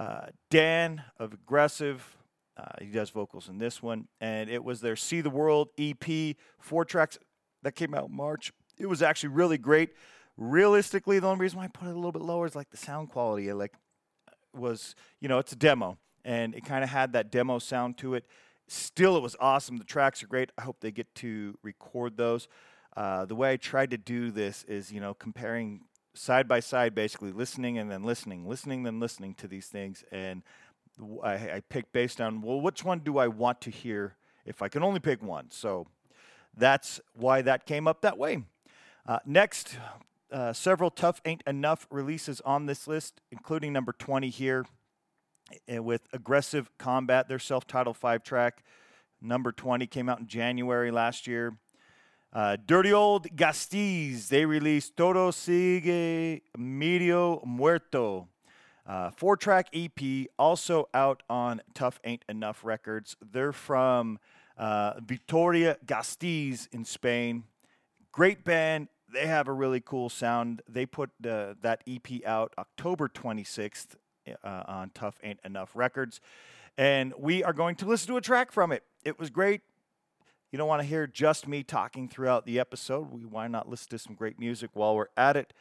Uh, 0.00 0.28
Dan 0.48 1.02
of 1.18 1.34
Aggressive. 1.34 2.16
Uh, 2.56 2.64
he 2.80 2.86
does 2.86 3.10
vocals 3.10 3.50
in 3.50 3.58
this 3.58 3.82
one. 3.82 4.08
And 4.18 4.48
it 4.48 4.64
was 4.64 4.80
their 4.80 4.96
See 4.96 5.20
the 5.20 5.30
World 5.30 5.68
EP, 5.76 6.36
four 6.58 6.86
tracks 6.86 7.18
that 7.64 7.72
came 7.72 7.92
out 7.92 8.08
in 8.08 8.16
March. 8.16 8.50
It 8.78 8.86
was 8.86 9.02
actually 9.02 9.30
really 9.30 9.58
great. 9.58 9.90
Realistically, 10.38 11.18
the 11.18 11.26
only 11.26 11.40
reason 11.40 11.58
why 11.58 11.64
I 11.64 11.68
put 11.68 11.88
it 11.88 11.92
a 11.92 11.96
little 11.96 12.12
bit 12.12 12.22
lower 12.22 12.46
is 12.46 12.56
like 12.56 12.70
the 12.70 12.76
sound 12.78 13.10
quality. 13.10 13.52
Like 13.52 13.74
was, 14.58 14.94
you 15.20 15.28
know, 15.28 15.38
it's 15.38 15.52
a 15.52 15.56
demo 15.56 15.98
and 16.24 16.54
it 16.54 16.64
kind 16.64 16.84
of 16.84 16.90
had 16.90 17.12
that 17.12 17.30
demo 17.30 17.58
sound 17.58 17.96
to 17.98 18.14
it. 18.14 18.24
Still, 18.66 19.16
it 19.16 19.22
was 19.22 19.36
awesome. 19.40 19.78
The 19.78 19.84
tracks 19.84 20.22
are 20.22 20.26
great. 20.26 20.50
I 20.58 20.62
hope 20.62 20.80
they 20.80 20.90
get 20.90 21.14
to 21.16 21.56
record 21.62 22.16
those. 22.16 22.48
Uh, 22.96 23.24
the 23.24 23.34
way 23.34 23.52
I 23.52 23.56
tried 23.56 23.90
to 23.92 23.96
do 23.96 24.30
this 24.30 24.64
is, 24.64 24.92
you 24.92 25.00
know, 25.00 25.14
comparing 25.14 25.82
side 26.14 26.48
by 26.48 26.60
side, 26.60 26.94
basically 26.94 27.32
listening 27.32 27.78
and 27.78 27.90
then 27.90 28.02
listening, 28.02 28.46
listening, 28.46 28.82
then 28.82 29.00
listening 29.00 29.34
to 29.34 29.48
these 29.48 29.68
things. 29.68 30.04
And 30.10 30.42
I, 31.22 31.32
I 31.32 31.62
picked 31.68 31.92
based 31.92 32.20
on, 32.20 32.42
well, 32.42 32.60
which 32.60 32.84
one 32.84 32.98
do 32.98 33.18
I 33.18 33.28
want 33.28 33.60
to 33.62 33.70
hear 33.70 34.16
if 34.44 34.62
I 34.62 34.68
can 34.68 34.82
only 34.82 35.00
pick 35.00 35.22
one? 35.22 35.50
So 35.50 35.86
that's 36.56 37.00
why 37.14 37.42
that 37.42 37.66
came 37.66 37.86
up 37.86 38.02
that 38.02 38.18
way. 38.18 38.42
Uh, 39.06 39.20
next, 39.24 39.78
uh, 40.32 40.52
several 40.52 40.90
Tough 40.90 41.20
Ain't 41.24 41.42
Enough 41.46 41.86
releases 41.90 42.40
on 42.42 42.66
this 42.66 42.86
list, 42.86 43.20
including 43.30 43.72
number 43.72 43.92
20 43.92 44.28
here 44.28 44.66
eh, 45.66 45.78
with 45.78 46.02
Aggressive 46.12 46.70
Combat, 46.78 47.28
their 47.28 47.38
self 47.38 47.66
titled 47.66 47.96
five 47.96 48.22
track. 48.22 48.64
Number 49.20 49.52
20 49.52 49.86
came 49.86 50.08
out 50.08 50.20
in 50.20 50.26
January 50.26 50.90
last 50.90 51.26
year. 51.26 51.58
Uh, 52.32 52.56
Dirty 52.66 52.92
Old 52.92 53.34
Gasteiz, 53.36 54.28
they 54.28 54.44
released 54.44 54.96
Todo 54.96 55.30
Sigue 55.30 56.42
Medio 56.56 57.42
Muerto. 57.44 58.28
Uh, 58.86 59.10
four 59.10 59.36
track 59.36 59.68
EP, 59.72 60.26
also 60.38 60.88
out 60.94 61.22
on 61.28 61.60
Tough 61.74 61.98
Ain't 62.04 62.24
Enough 62.28 62.64
Records. 62.64 63.16
They're 63.20 63.52
from 63.52 64.18
uh, 64.56 64.94
Vitoria 65.00 65.76
in 66.72 66.84
Spain. 66.84 67.44
Great 68.12 68.44
band, 68.44 68.88
they 69.12 69.26
have 69.26 69.48
a 69.48 69.52
really 69.52 69.80
cool 69.80 70.08
sound. 70.08 70.62
They 70.68 70.86
put 70.86 71.10
uh, 71.26 71.54
that 71.62 71.82
EP 71.86 72.24
out 72.26 72.52
October 72.58 73.08
26th 73.08 73.94
uh, 74.44 74.62
on 74.66 74.90
Tough 74.94 75.18
Ain't 75.22 75.40
Enough 75.44 75.72
Records. 75.74 76.20
And 76.76 77.12
we 77.18 77.42
are 77.42 77.52
going 77.52 77.76
to 77.76 77.86
listen 77.86 78.08
to 78.08 78.16
a 78.16 78.20
track 78.20 78.52
from 78.52 78.72
it. 78.72 78.84
It 79.04 79.18
was 79.18 79.30
great. 79.30 79.62
You 80.50 80.58
don't 80.58 80.68
want 80.68 80.80
to 80.80 80.86
hear 80.88 81.06
just 81.06 81.46
me 81.46 81.62
talking 81.62 82.08
throughout 82.08 82.46
the 82.46 82.58
episode. 82.58 83.10
We, 83.10 83.24
why 83.24 83.48
not 83.48 83.68
listen 83.68 83.88
to 83.90 83.98
some 83.98 84.14
great 84.14 84.38
music 84.38 84.70
while 84.72 84.94
we're 84.96 85.08
at 85.16 85.36
it? 85.36 85.52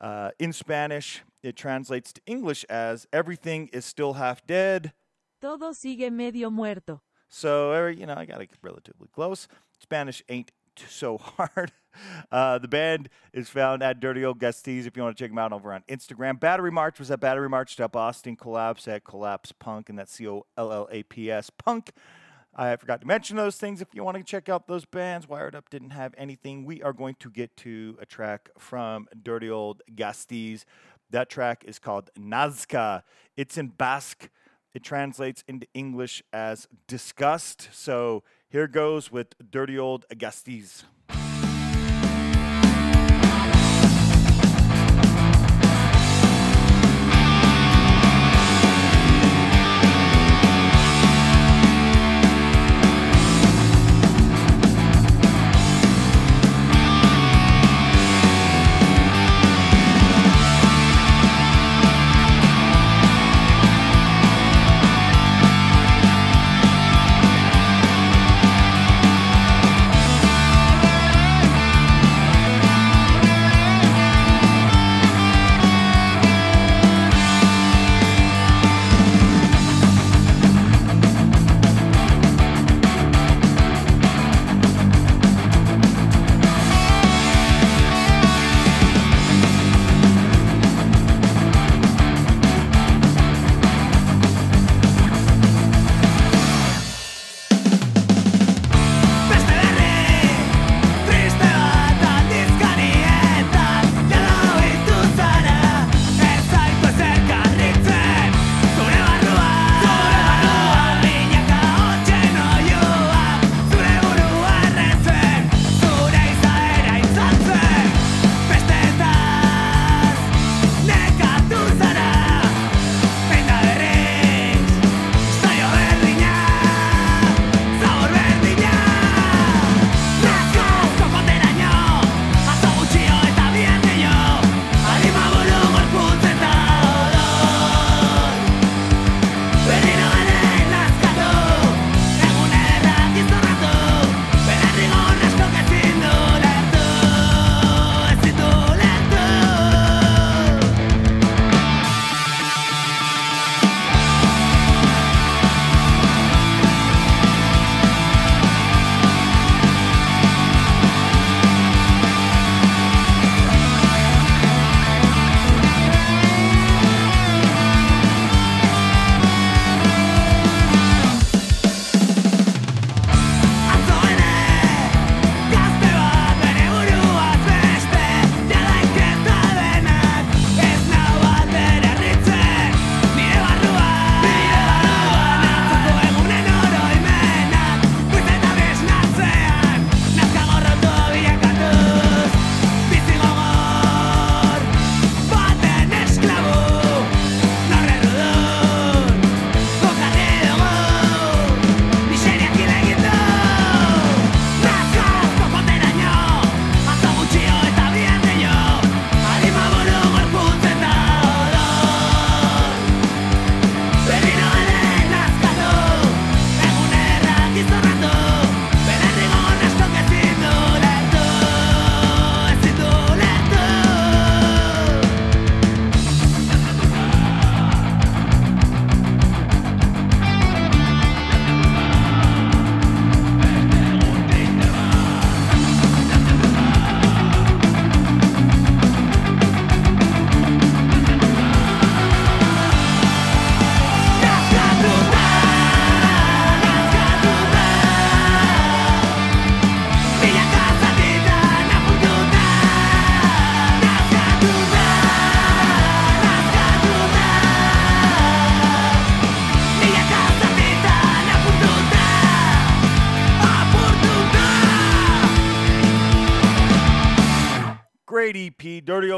Uh, 0.00 0.30
in 0.38 0.52
Spanish, 0.52 1.22
it 1.42 1.56
translates 1.56 2.12
to 2.12 2.20
English 2.26 2.64
as 2.64 3.06
Everything 3.12 3.68
is 3.72 3.84
Still 3.84 4.14
Half 4.14 4.46
Dead. 4.46 4.92
Todo 5.40 5.72
sigue 5.72 6.12
medio 6.12 6.50
muerto. 6.50 7.00
So, 7.28 7.86
you 7.86 8.06
know, 8.06 8.14
I 8.14 8.24
got 8.24 8.40
it 8.40 8.50
relatively 8.62 9.08
close. 9.12 9.48
Spanish 9.80 10.22
ain't 10.28 10.52
so 10.88 11.18
hard. 11.18 11.72
Uh, 12.30 12.58
the 12.58 12.68
band 12.68 13.08
is 13.32 13.48
found 13.48 13.82
at 13.82 14.00
Dirty 14.00 14.24
Old 14.24 14.38
Gasteiz 14.38 14.86
if 14.86 14.96
you 14.96 15.02
want 15.02 15.16
to 15.16 15.22
check 15.22 15.30
them 15.30 15.38
out 15.38 15.52
over 15.52 15.72
on 15.72 15.82
Instagram. 15.88 16.38
Battery 16.40 16.70
March 16.70 16.98
was 16.98 17.10
at 17.10 17.20
Battery 17.20 17.48
March 17.48 17.78
at 17.78 17.92
Boston. 17.92 18.36
Collapse 18.36 18.88
at 18.88 19.04
Collapse 19.04 19.52
Punk, 19.52 19.88
and 19.88 19.98
that's 19.98 20.12
C 20.12 20.28
O 20.28 20.46
L 20.56 20.72
L 20.72 20.88
A 20.90 21.02
P 21.04 21.30
S 21.30 21.50
Punk. 21.50 21.92
I 22.58 22.74
forgot 22.76 23.02
to 23.02 23.06
mention 23.06 23.36
those 23.36 23.56
things. 23.56 23.82
If 23.82 23.88
you 23.92 24.02
want 24.02 24.16
to 24.16 24.24
check 24.24 24.48
out 24.48 24.66
those 24.66 24.86
bands, 24.86 25.28
Wired 25.28 25.54
Up 25.54 25.68
didn't 25.68 25.90
have 25.90 26.14
anything. 26.16 26.64
We 26.64 26.82
are 26.82 26.94
going 26.94 27.16
to 27.20 27.30
get 27.30 27.54
to 27.58 27.98
a 28.00 28.06
track 28.06 28.48
from 28.58 29.08
Dirty 29.22 29.50
Old 29.50 29.82
Gasteiz. 29.94 30.64
That 31.10 31.28
track 31.28 31.64
is 31.66 31.78
called 31.78 32.10
Nazka. 32.18 33.02
It's 33.36 33.58
in 33.58 33.68
Basque. 33.68 34.30
It 34.72 34.82
translates 34.82 35.44
into 35.46 35.66
English 35.74 36.22
as 36.32 36.66
disgust. 36.88 37.68
So 37.72 38.24
here 38.48 38.66
goes 38.66 39.12
with 39.12 39.34
Dirty 39.50 39.78
Old 39.78 40.06
Gasteiz. 40.10 40.84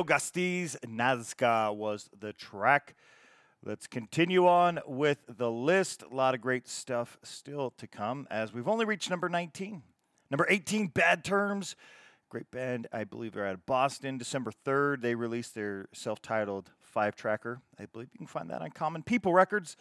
EP. 0.09 0.17
Gasteiz 0.17 0.77
Nazka 0.87 1.75
was 1.75 2.09
the 2.19 2.33
track. 2.33 2.95
Let's 3.65 3.87
continue 3.87 4.47
on 4.47 4.81
with 4.87 5.19
the 5.29 5.51
list. 5.51 6.03
A 6.03 6.15
lot 6.15 6.35
of 6.35 6.41
great 6.41 6.69
stuff 6.69 7.19
still 7.23 7.71
to 7.79 7.87
come 7.87 8.27
as 8.31 8.53
we've 8.53 8.69
only 8.69 8.85
reached 8.85 9.11
number 9.11 9.29
19. 9.29 9.83
Number 10.31 10.47
18, 10.49 10.89
Bad 10.89 11.25
Terms. 11.25 11.77
Great 12.29 12.51
band. 12.51 12.87
I 12.93 13.05
believe 13.05 13.33
they're 13.33 13.47
out 13.47 13.55
of 13.55 13.67
Boston. 13.67 14.19
December 14.19 14.53
3rd, 14.65 15.01
they 15.01 15.15
released 15.15 15.55
their 15.55 15.89
self 15.93 16.23
titled 16.23 16.71
five 16.81 17.17
tracker. 17.17 17.61
I 17.79 17.87
believe 17.87 18.09
you 18.13 18.19
can 18.19 18.27
find 18.27 18.51
that 18.51 18.63
on 18.63 18.71
Common 18.71 19.03
People 19.03 19.33
Records. 19.33 19.77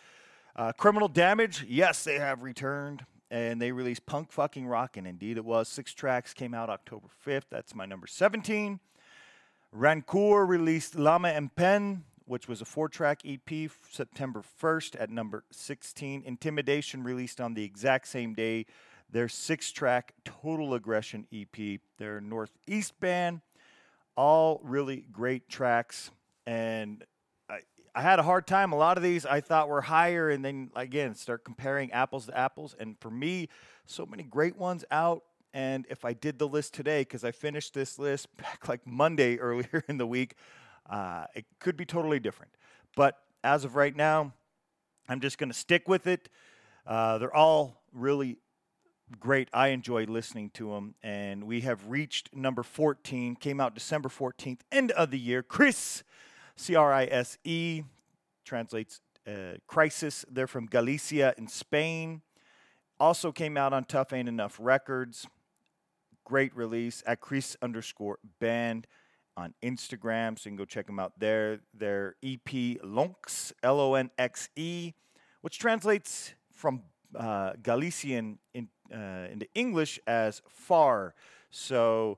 Uh, 0.56 0.72
Criminal 0.72 1.08
Damage, 1.08 1.66
yes, 1.68 2.04
they 2.04 2.18
have 2.18 2.42
returned 2.42 3.06
and 3.30 3.62
they 3.62 3.74
released 3.74 4.06
Punk 4.06 4.32
Fucking 4.32 4.66
Rock, 4.66 4.96
and 4.96 5.06
indeed 5.06 5.36
it 5.36 5.44
was. 5.44 5.68
Six 5.68 5.94
tracks 5.94 6.34
came 6.34 6.54
out 6.54 6.70
October 6.70 7.08
5th. 7.26 7.44
That's 7.52 7.76
my 7.76 7.86
number 7.86 8.08
17. 8.08 8.80
Rancor 9.78 10.44
released 10.44 10.96
Lama 10.96 11.28
and 11.28 11.56
Pen, 11.56 12.04
which 12.26 12.48
was 12.48 12.62
a 12.62 12.66
four 12.66 12.90
track 12.90 13.22
EP, 13.24 13.70
September 13.92 14.42
1st 14.60 15.00
at 15.00 15.12
number 15.12 15.44
16. 15.52 16.24
Intimidation 16.26 17.04
released 17.04 17.40
on 17.40 17.54
the 17.54 17.64
exact 17.64 18.08
same 18.08 18.34
day. 18.34 18.66
Their 19.12 19.30
six 19.30 19.72
track 19.72 20.16
Total 20.26 20.74
Aggression 20.74 21.28
EP, 21.32 21.80
their 22.00 22.20
Northeast 22.20 23.00
band. 23.00 23.42
All 24.16 24.60
really 24.64 25.06
great 25.12 25.48
tracks. 25.48 26.10
And 26.48 27.06
I 27.94 28.02
had 28.02 28.18
a 28.18 28.24
hard 28.24 28.48
time. 28.48 28.72
A 28.72 28.78
lot 28.78 28.98
of 28.98 29.04
these 29.04 29.28
I 29.28 29.42
thought 29.42 29.70
were 29.70 29.82
higher, 29.82 30.32
and 30.32 30.44
then 30.44 30.72
again 30.76 31.14
start 31.14 31.44
comparing 31.44 31.92
apples 31.92 32.26
to 32.26 32.36
apples. 32.36 32.76
And 32.80 32.96
for 33.00 33.12
me, 33.12 33.48
so 33.86 34.08
many 34.08 34.24
great 34.24 34.58
ones 34.58 34.86
out. 34.90 35.22
And 35.58 35.88
if 35.90 36.06
I 36.06 36.14
did 36.14 36.38
the 36.38 36.48
list 36.48 36.76
today, 36.76 37.02
because 37.02 37.24
I 37.24 37.32
finished 37.32 37.74
this 37.74 37.98
list 37.98 38.28
back 38.38 38.68
like 38.68 38.86
Monday 38.86 39.38
earlier 39.40 39.84
in 39.88 39.98
the 39.98 40.06
week, 40.06 40.36
uh, 40.88 41.26
it 41.34 41.46
could 41.60 41.76
be 41.76 41.84
totally 41.84 42.20
different. 42.20 42.52
But 42.96 43.18
as 43.44 43.66
of 43.66 43.76
right 43.76 43.96
now, 43.96 44.34
I'm 45.10 45.20
just 45.20 45.40
going 45.40 45.50
to 45.50 45.58
stick 45.58 45.88
with 45.88 46.06
it. 46.06 46.30
Uh, 46.86 47.18
they're 47.18 47.36
all 47.36 47.82
really 47.92 48.38
great. 49.20 49.50
I 49.52 49.70
enjoy 49.70 50.06
listening 50.06 50.52
to 50.52 50.74
them. 50.74 50.94
And 51.02 51.46
we 51.46 51.62
have 51.62 51.88
reached 51.88 52.36
number 52.36 52.62
14, 52.62 53.36
came 53.36 53.60
out 53.60 53.74
December 53.74 54.10
14th, 54.10 54.60
end 54.72 54.92
of 54.92 55.10
the 55.10 55.18
year. 55.18 55.42
Chris, 55.42 56.04
C 56.56 56.76
R 56.76 56.94
I 56.94 57.06
S 57.06 57.40
E 57.44 57.82
translates 58.46 59.02
uh, 59.26 59.58
crisis. 59.66 60.24
They're 60.30 60.46
from 60.46 60.68
Galicia 60.68 61.34
in 61.36 61.48
Spain. 61.48 62.22
Also 63.00 63.32
came 63.32 63.58
out 63.58 63.74
on 63.74 63.86
Tough 63.86 64.14
Ain't 64.14 64.30
Enough 64.30 64.58
Records. 64.60 65.28
Great 66.28 66.54
release 66.58 67.02
at 67.08 67.22
Crise 67.22 67.56
underscore 67.62 68.20
band 68.42 68.86
on 69.38 69.54
Instagram. 69.64 70.38
So 70.38 70.50
you 70.50 70.52
can 70.52 70.58
go 70.58 70.66
check 70.66 70.86
them 70.86 71.00
out 71.00 71.14
there. 71.18 71.62
Their 71.74 72.16
EP 72.22 72.78
Lonxe, 72.84 73.54
L 73.64 73.80
O 73.80 73.94
N 73.94 74.12
X 74.18 74.50
E, 74.58 74.92
which 75.40 75.58
translates 75.58 76.34
from 76.52 76.82
uh, 77.16 77.54
Galician 77.64 78.40
in, 78.54 78.68
uh, 78.94 79.32
into 79.32 79.48
English 79.56 80.02
as 80.06 80.42
far. 80.50 81.16
So 81.50 82.18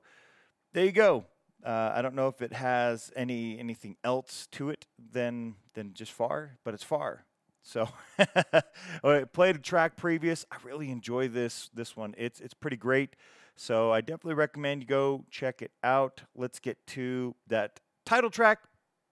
there 0.72 0.84
you 0.84 0.90
go. 0.90 1.24
Uh, 1.64 1.92
I 1.94 2.02
don't 2.02 2.16
know 2.16 2.26
if 2.26 2.42
it 2.42 2.54
has 2.54 3.12
any 3.14 3.60
anything 3.60 3.96
else 4.02 4.48
to 4.52 4.70
it 4.70 4.86
than 5.12 5.54
than 5.74 5.94
just 5.94 6.10
far, 6.10 6.58
but 6.64 6.74
it's 6.74 6.82
far. 6.82 7.26
So 7.62 7.88
I 9.04 9.24
played 9.32 9.54
a 9.54 9.60
track 9.60 9.96
previous. 9.96 10.44
I 10.50 10.56
really 10.64 10.90
enjoy 10.90 11.28
this 11.28 11.70
this 11.72 11.96
one. 11.96 12.16
It's 12.18 12.40
it's 12.40 12.54
pretty 12.54 12.76
great. 12.76 13.14
So 13.56 13.92
I 13.92 14.00
definitely 14.00 14.34
recommend 14.34 14.82
you 14.82 14.86
go 14.86 15.24
check 15.30 15.62
it 15.62 15.72
out. 15.82 16.22
Let's 16.34 16.58
get 16.58 16.86
to 16.88 17.34
that 17.48 17.80
title 18.04 18.30
track. 18.30 18.60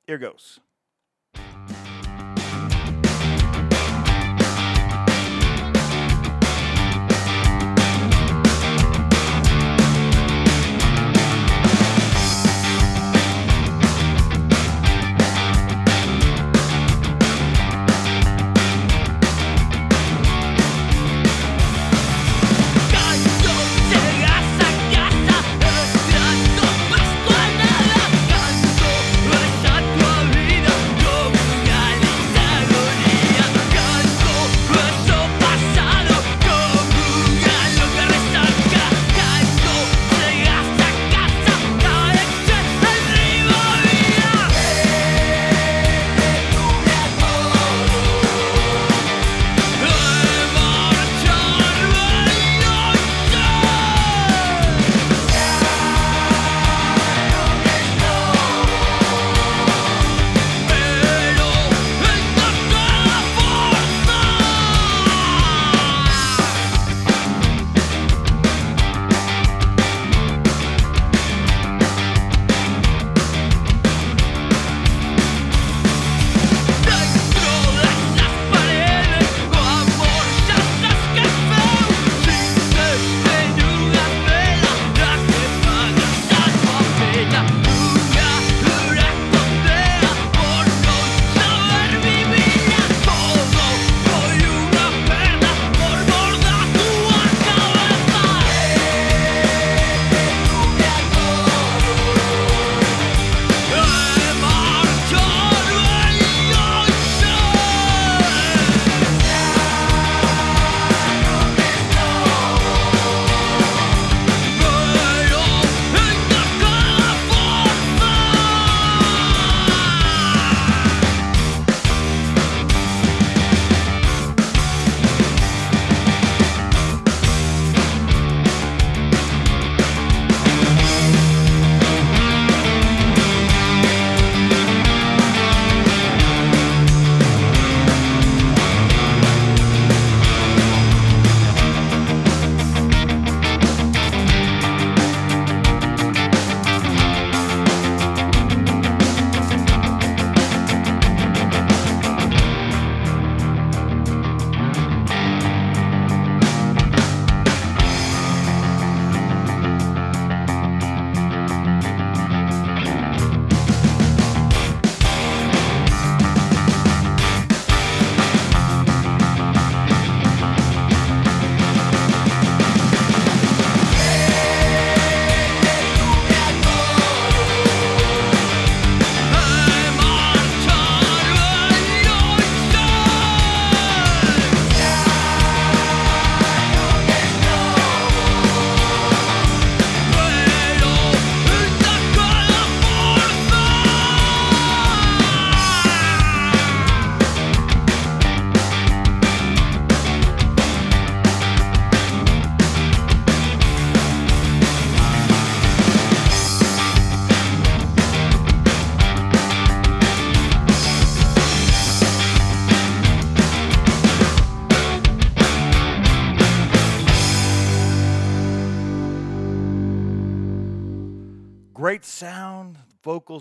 Here 0.06 0.18
goes. 0.18 0.60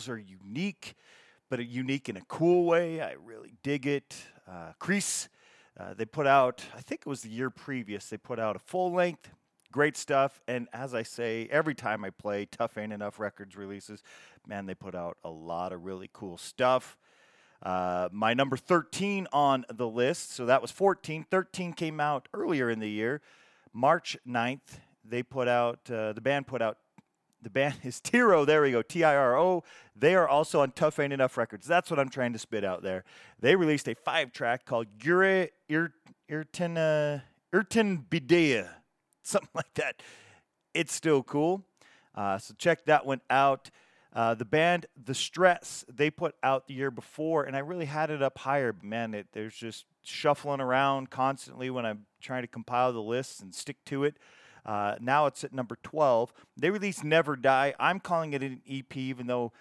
Are 0.09 0.17
unique, 0.17 0.95
but 1.49 1.65
unique 1.65 2.07
in 2.07 2.15
a 2.15 2.21
cool 2.21 2.65
way. 2.65 3.01
I 3.01 3.13
really 3.13 3.53
dig 3.63 3.85
it. 3.85 4.15
Uh, 4.47 4.71
Crise, 4.79 5.27
uh, 5.77 5.93
they 5.93 6.05
put 6.05 6.25
out, 6.25 6.63
I 6.75 6.81
think 6.81 7.01
it 7.01 7.09
was 7.09 7.21
the 7.21 7.29
year 7.29 7.49
previous, 7.49 8.09
they 8.09 8.17
put 8.17 8.39
out 8.39 8.55
a 8.55 8.59
full 8.59 8.93
length. 8.93 9.29
Great 9.71 9.97
stuff. 9.97 10.41
And 10.47 10.67
as 10.71 10.93
I 10.93 11.03
say, 11.03 11.49
every 11.51 11.75
time 11.75 12.05
I 12.05 12.09
play 12.11 12.45
Tough 12.45 12.77
Ain't 12.77 12.93
Enough 12.93 13.19
Records 13.19 13.57
releases, 13.57 14.01
man, 14.47 14.65
they 14.65 14.75
put 14.75 14.95
out 14.95 15.17
a 15.25 15.29
lot 15.29 15.73
of 15.73 15.83
really 15.83 16.09
cool 16.13 16.37
stuff. 16.37 16.97
Uh, 17.61 18.07
my 18.11 18.33
number 18.33 18.55
13 18.55 19.27
on 19.33 19.65
the 19.73 19.87
list, 19.87 20.31
so 20.31 20.45
that 20.45 20.61
was 20.61 20.71
14. 20.71 21.25
13 21.29 21.73
came 21.73 21.99
out 21.99 22.29
earlier 22.33 22.69
in 22.69 22.79
the 22.79 22.89
year. 22.89 23.21
March 23.73 24.15
9th, 24.25 24.79
they 25.03 25.21
put 25.21 25.47
out, 25.47 25.79
uh, 25.91 26.13
the 26.13 26.21
band 26.21 26.47
put 26.47 26.61
out 26.61 26.77
the 27.41 27.49
band 27.49 27.75
is 27.83 27.99
Tiro. 27.99 28.45
There 28.45 28.61
we 28.61 28.71
go. 28.71 28.81
T 28.81 29.03
I 29.03 29.15
R 29.15 29.37
O. 29.37 29.63
They 29.99 30.15
are 30.15 30.27
also 30.27 30.61
on 30.61 30.71
Tough 30.71 30.99
Ain't 30.99 31.13
Enough 31.13 31.37
Records. 31.37 31.65
That's 31.65 31.89
what 31.89 31.99
I'm 31.99 32.09
trying 32.09 32.33
to 32.33 32.39
spit 32.39 32.63
out 32.63 32.83
there. 32.83 33.03
They 33.39 33.55
released 33.55 33.87
a 33.87 33.95
five 33.95 34.31
track 34.31 34.65
called 34.65 34.99
Gure 34.99 35.47
Irten, 35.69 36.77
uh, 36.77 37.21
Bidea, 37.53 38.69
something 39.23 39.49
like 39.55 39.73
that. 39.75 40.01
It's 40.73 40.93
still 40.93 41.23
cool. 41.23 41.65
Uh, 42.13 42.37
so 42.37 42.53
check 42.57 42.85
that 42.85 43.05
one 43.05 43.21
out. 43.29 43.71
Uh, 44.13 44.33
the 44.33 44.45
band 44.45 44.87
The 45.03 45.13
Stress, 45.13 45.85
they 45.91 46.09
put 46.09 46.35
out 46.41 46.67
the 46.67 46.73
year 46.73 46.89
before, 46.89 47.43
and 47.43 47.55
I 47.55 47.59
really 47.59 47.85
had 47.85 48.09
it 48.09 48.21
up 48.21 48.39
higher. 48.39 48.73
But 48.73 48.83
man, 48.83 49.13
it, 49.13 49.27
there's 49.33 49.55
just 49.55 49.85
shuffling 50.03 50.61
around 50.61 51.09
constantly 51.09 51.69
when 51.69 51.85
I'm 51.85 52.05
trying 52.21 52.43
to 52.43 52.47
compile 52.47 52.93
the 52.93 53.01
lists 53.01 53.41
and 53.41 53.53
stick 53.53 53.77
to 53.85 54.03
it. 54.03 54.17
Uh, 54.65 54.95
now 54.99 55.27
it's 55.27 55.43
at 55.43 55.53
number 55.53 55.77
12. 55.83 56.33
They 56.57 56.69
released 56.69 57.03
Never 57.03 57.35
Die. 57.35 57.73
I'm 57.79 57.99
calling 57.99 58.33
it 58.33 58.41
an 58.43 58.61
EP, 58.69 58.97
even 58.97 59.27
though 59.27 59.53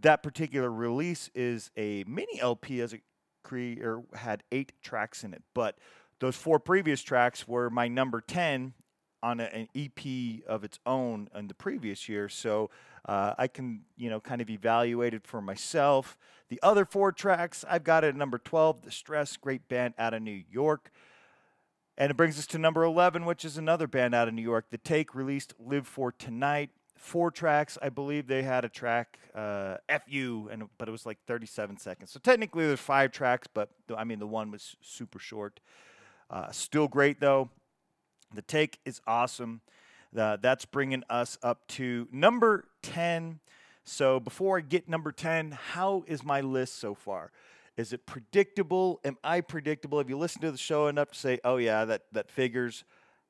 that 0.00 0.22
particular 0.22 0.70
release 0.70 1.30
is 1.34 1.70
a 1.76 2.04
mini 2.06 2.40
LP 2.40 2.80
as 2.80 2.92
a 2.92 3.00
cre- 3.42 3.82
or 3.82 4.04
had 4.14 4.42
eight 4.52 4.72
tracks 4.82 5.24
in 5.24 5.34
it. 5.34 5.42
But 5.54 5.78
those 6.20 6.36
four 6.36 6.58
previous 6.58 7.02
tracks 7.02 7.48
were 7.48 7.68
my 7.70 7.88
number 7.88 8.20
10 8.20 8.74
on 9.22 9.40
a, 9.40 9.44
an 9.44 9.68
EP 9.74 10.42
of 10.46 10.64
its 10.64 10.78
own 10.84 11.28
in 11.34 11.48
the 11.48 11.54
previous 11.54 12.08
year. 12.08 12.28
So 12.28 12.70
uh, 13.06 13.34
I 13.38 13.48
can, 13.48 13.82
you 13.96 14.10
know, 14.10 14.20
kind 14.20 14.40
of 14.40 14.50
evaluate 14.50 15.14
it 15.14 15.26
for 15.26 15.40
myself. 15.40 16.16
The 16.48 16.60
other 16.62 16.84
four 16.84 17.12
tracks, 17.12 17.64
I've 17.68 17.84
got 17.84 18.04
it 18.04 18.08
at 18.08 18.16
number 18.16 18.38
12, 18.38 18.82
The 18.82 18.90
Stress, 18.90 19.36
great 19.36 19.68
band 19.68 19.94
out 19.98 20.14
of 20.14 20.22
New 20.22 20.42
York. 20.50 20.90
And 21.98 22.10
it 22.10 22.16
brings 22.16 22.38
us 22.38 22.46
to 22.48 22.58
number 22.58 22.84
11, 22.84 23.24
which 23.24 23.44
is 23.44 23.56
another 23.56 23.86
band 23.86 24.14
out 24.14 24.28
of 24.28 24.34
New 24.34 24.42
York. 24.42 24.66
The 24.70 24.78
Take 24.78 25.14
released 25.14 25.54
Live 25.58 25.86
for 25.86 26.10
Tonight. 26.10 26.70
Four 27.02 27.32
tracks. 27.32 27.76
I 27.82 27.88
believe 27.88 28.28
they 28.28 28.44
had 28.44 28.64
a 28.64 28.68
track, 28.68 29.18
uh, 29.34 29.78
FU, 30.06 30.48
and, 30.52 30.68
but 30.78 30.86
it 30.86 30.92
was 30.92 31.04
like 31.04 31.18
37 31.26 31.76
seconds. 31.78 32.12
So 32.12 32.20
technically 32.20 32.64
there's 32.64 32.78
five 32.78 33.10
tracks, 33.10 33.48
but 33.52 33.70
I 33.94 34.04
mean, 34.04 34.20
the 34.20 34.26
one 34.26 34.52
was 34.52 34.76
super 34.80 35.18
short. 35.18 35.58
Uh, 36.30 36.52
still 36.52 36.86
great, 36.86 37.18
though. 37.18 37.50
The 38.32 38.42
Take 38.42 38.78
is 38.84 39.00
awesome. 39.04 39.62
That's 40.12 40.64
bringing 40.64 41.02
us 41.10 41.38
up 41.42 41.66
to 41.70 42.06
number 42.12 42.68
10. 42.82 43.40
So 43.82 44.20
before 44.20 44.58
I 44.58 44.60
get 44.60 44.88
number 44.88 45.10
10, 45.10 45.58
how 45.72 46.04
is 46.06 46.22
my 46.22 46.40
list 46.40 46.78
so 46.78 46.94
far? 46.94 47.32
Is 47.76 47.92
it 47.92 48.06
predictable? 48.06 49.00
Am 49.04 49.18
I 49.24 49.40
predictable? 49.40 49.98
Have 49.98 50.08
you 50.08 50.18
listened 50.18 50.42
to 50.42 50.52
the 50.52 50.56
show 50.56 50.86
enough 50.86 51.10
to 51.10 51.18
say, 51.18 51.40
oh, 51.42 51.56
yeah, 51.56 51.84
that, 51.84 52.02
that 52.12 52.30
figures? 52.30 52.84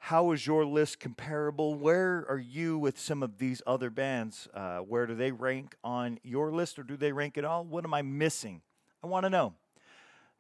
How 0.07 0.33
is 0.33 0.49
your 0.49 0.67
list 0.67 0.99
comparable? 0.99 1.77
Where 1.77 2.27
are 2.29 2.37
you 2.37 2.77
with 2.77 2.99
some 2.99 3.23
of 3.23 3.39
these 3.39 3.63
other 3.69 3.89
bands? 3.89 4.49
Uh, 4.53 4.79
where 4.79 5.07
do 5.07 5.15
they 5.15 5.31
rank 5.31 5.77
on 5.85 6.19
your 6.25 6.51
list 6.51 6.77
or 6.81 6.83
do 6.83 6.97
they 6.97 7.13
rank 7.13 7.39
at 7.39 7.45
all? 7.45 7.63
What 7.63 7.85
am 7.85 7.95
I 7.95 8.03
missing? 8.03 8.63
I 9.05 9.07
want 9.07 9.27
to 9.27 9.31
know. 9.31 9.55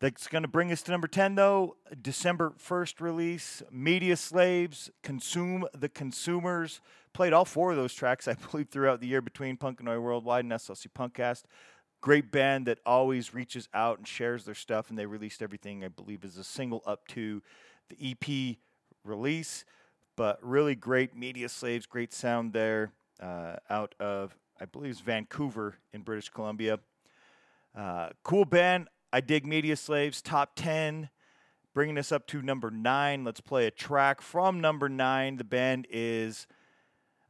That's 0.00 0.26
going 0.26 0.42
to 0.42 0.48
bring 0.48 0.72
us 0.72 0.82
to 0.82 0.90
number 0.90 1.06
10, 1.06 1.36
though. 1.36 1.76
December 2.02 2.54
1st 2.58 3.00
release 3.00 3.62
Media 3.70 4.16
Slaves, 4.16 4.90
Consume 5.04 5.64
the 5.72 5.88
Consumers. 5.88 6.80
Played 7.12 7.32
all 7.32 7.44
four 7.44 7.70
of 7.70 7.76
those 7.76 7.94
tracks, 7.94 8.26
I 8.28 8.34
believe, 8.34 8.66
throughout 8.68 9.00
the 9.00 9.06
year 9.06 9.22
between 9.22 9.56
Punk 9.56 9.78
and 9.78 9.88
Oi 9.88 10.00
Worldwide 10.00 10.44
and 10.44 10.52
SLC 10.52 10.88
Punkcast 10.88 11.44
great 12.00 12.32
band 12.32 12.66
that 12.66 12.80
always 12.84 13.32
reaches 13.32 13.68
out 13.72 13.96
and 13.96 14.08
shares 14.08 14.44
their 14.44 14.56
stuff, 14.56 14.90
and 14.90 14.98
they 14.98 15.06
released 15.06 15.40
everything 15.40 15.84
I 15.84 15.88
believe 15.88 16.24
is 16.24 16.36
a 16.36 16.42
single 16.42 16.82
up 16.84 17.06
to 17.08 17.40
the 17.88 18.10
EP 18.10 18.56
release. 19.04 19.64
But 20.14 20.38
really 20.42 20.74
great 20.74 21.16
media 21.16 21.48
slaves, 21.48 21.86
great 21.86 22.12
sound 22.12 22.52
there 22.52 22.92
uh, 23.20 23.56
out 23.70 23.94
of 23.98 24.36
I 24.60 24.64
believe 24.64 24.92
it's 24.92 25.00
Vancouver 25.00 25.74
in 25.92 26.02
British 26.02 26.28
Columbia. 26.28 26.78
Uh, 27.76 28.10
cool 28.22 28.44
band. 28.44 28.88
I 29.12 29.20
dig 29.20 29.44
Media 29.44 29.74
Slaves. 29.74 30.22
Top 30.22 30.52
ten, 30.54 31.08
bringing 31.74 31.98
us 31.98 32.12
up 32.12 32.28
to 32.28 32.42
number 32.42 32.70
nine. 32.70 33.24
Let's 33.24 33.40
play 33.40 33.66
a 33.66 33.72
track 33.72 34.20
from 34.20 34.60
number 34.60 34.88
nine. 34.88 35.36
The 35.36 35.44
band 35.44 35.88
is 35.90 36.46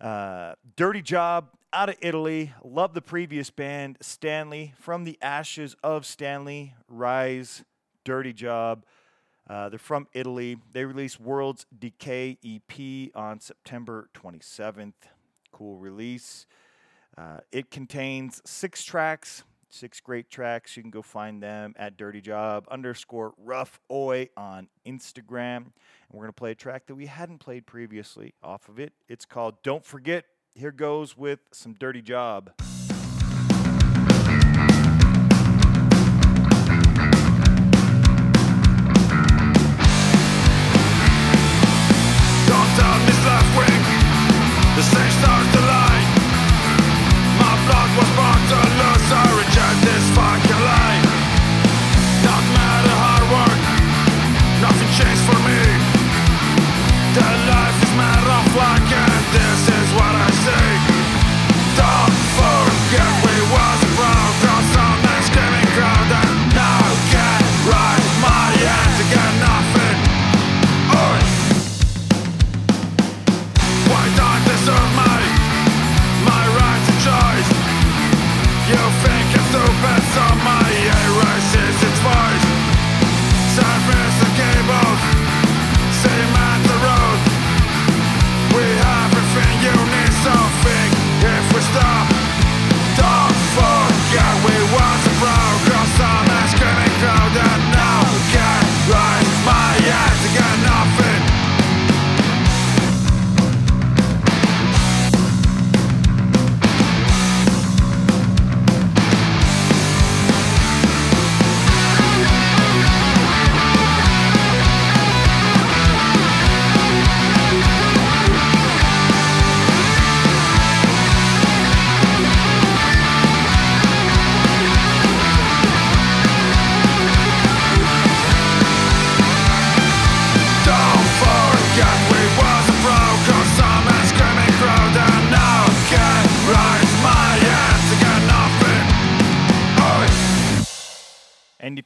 uh, 0.00 0.56
Dirty 0.76 1.00
Job 1.00 1.48
out 1.72 1.88
of 1.88 1.96
Italy. 2.02 2.52
Love 2.62 2.92
the 2.92 3.00
previous 3.00 3.48
band, 3.48 3.96
Stanley. 4.02 4.74
From 4.78 5.04
the 5.04 5.16
ashes 5.22 5.74
of 5.82 6.04
Stanley, 6.04 6.74
Rise, 6.86 7.64
Dirty 8.04 8.34
Job. 8.34 8.84
Uh, 9.48 9.68
they're 9.68 9.78
from 9.78 10.06
Italy. 10.12 10.56
They 10.72 10.84
released 10.84 11.20
World's 11.20 11.66
Decay 11.76 12.38
EP 12.44 13.10
on 13.14 13.40
September 13.40 14.08
27th. 14.14 14.92
Cool 15.52 15.78
release. 15.78 16.46
Uh, 17.18 17.38
it 17.50 17.70
contains 17.70 18.40
six 18.44 18.84
tracks, 18.84 19.42
six 19.68 20.00
great 20.00 20.30
tracks. 20.30 20.76
You 20.76 20.82
can 20.82 20.90
go 20.90 21.02
find 21.02 21.42
them 21.42 21.74
at 21.76 21.96
Dirty 21.96 22.20
Job 22.20 22.66
underscore 22.70 23.34
Rough 23.36 23.80
Oi 23.90 24.28
on 24.36 24.68
Instagram. 24.86 25.56
And 25.56 26.12
we're 26.12 26.22
going 26.22 26.32
to 26.32 26.38
play 26.38 26.52
a 26.52 26.54
track 26.54 26.86
that 26.86 26.94
we 26.94 27.06
hadn't 27.06 27.38
played 27.38 27.66
previously 27.66 28.34
off 28.42 28.68
of 28.68 28.78
it. 28.78 28.92
It's 29.08 29.24
called 29.24 29.62
Don't 29.62 29.84
Forget 29.84 30.24
here 30.54 30.72
goes 30.72 31.16
with 31.16 31.40
some 31.52 31.74
dirty 31.74 32.02
job. 32.02 32.52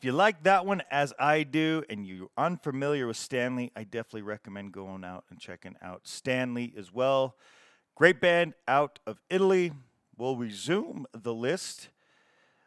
You 0.06 0.12
like 0.12 0.44
that 0.44 0.64
one 0.64 0.82
as 0.88 1.12
I 1.18 1.42
do 1.42 1.82
and 1.90 2.06
you're 2.06 2.28
unfamiliar 2.38 3.08
with 3.08 3.16
Stanley, 3.16 3.72
I 3.74 3.82
definitely 3.82 4.22
recommend 4.22 4.70
going 4.70 5.04
out 5.04 5.24
and 5.30 5.40
checking 5.40 5.74
out 5.82 6.02
Stanley 6.04 6.72
as 6.78 6.92
well. 6.92 7.34
Great 7.96 8.20
band 8.20 8.54
out 8.68 9.00
of 9.04 9.18
Italy. 9.28 9.72
We'll 10.16 10.36
resume 10.36 11.06
the 11.12 11.34
list. 11.34 11.88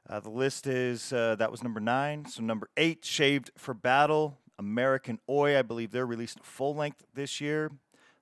Uh, 0.09 0.19
the 0.19 0.29
list 0.29 0.67
is 0.67 1.13
uh, 1.13 1.35
that 1.35 1.49
was 1.49 1.63
number 1.63 1.79
nine. 1.79 2.25
So 2.25 2.43
number 2.43 2.69
eight, 2.75 3.05
Shaved 3.05 3.51
for 3.57 3.73
Battle, 3.73 4.37
American 4.57 5.17
Oi. 5.29 5.57
I 5.57 5.61
believe 5.61 5.91
they're 5.91 6.05
releasing 6.05 6.43
full 6.43 6.75
length 6.75 7.05
this 7.13 7.39
year. 7.39 7.71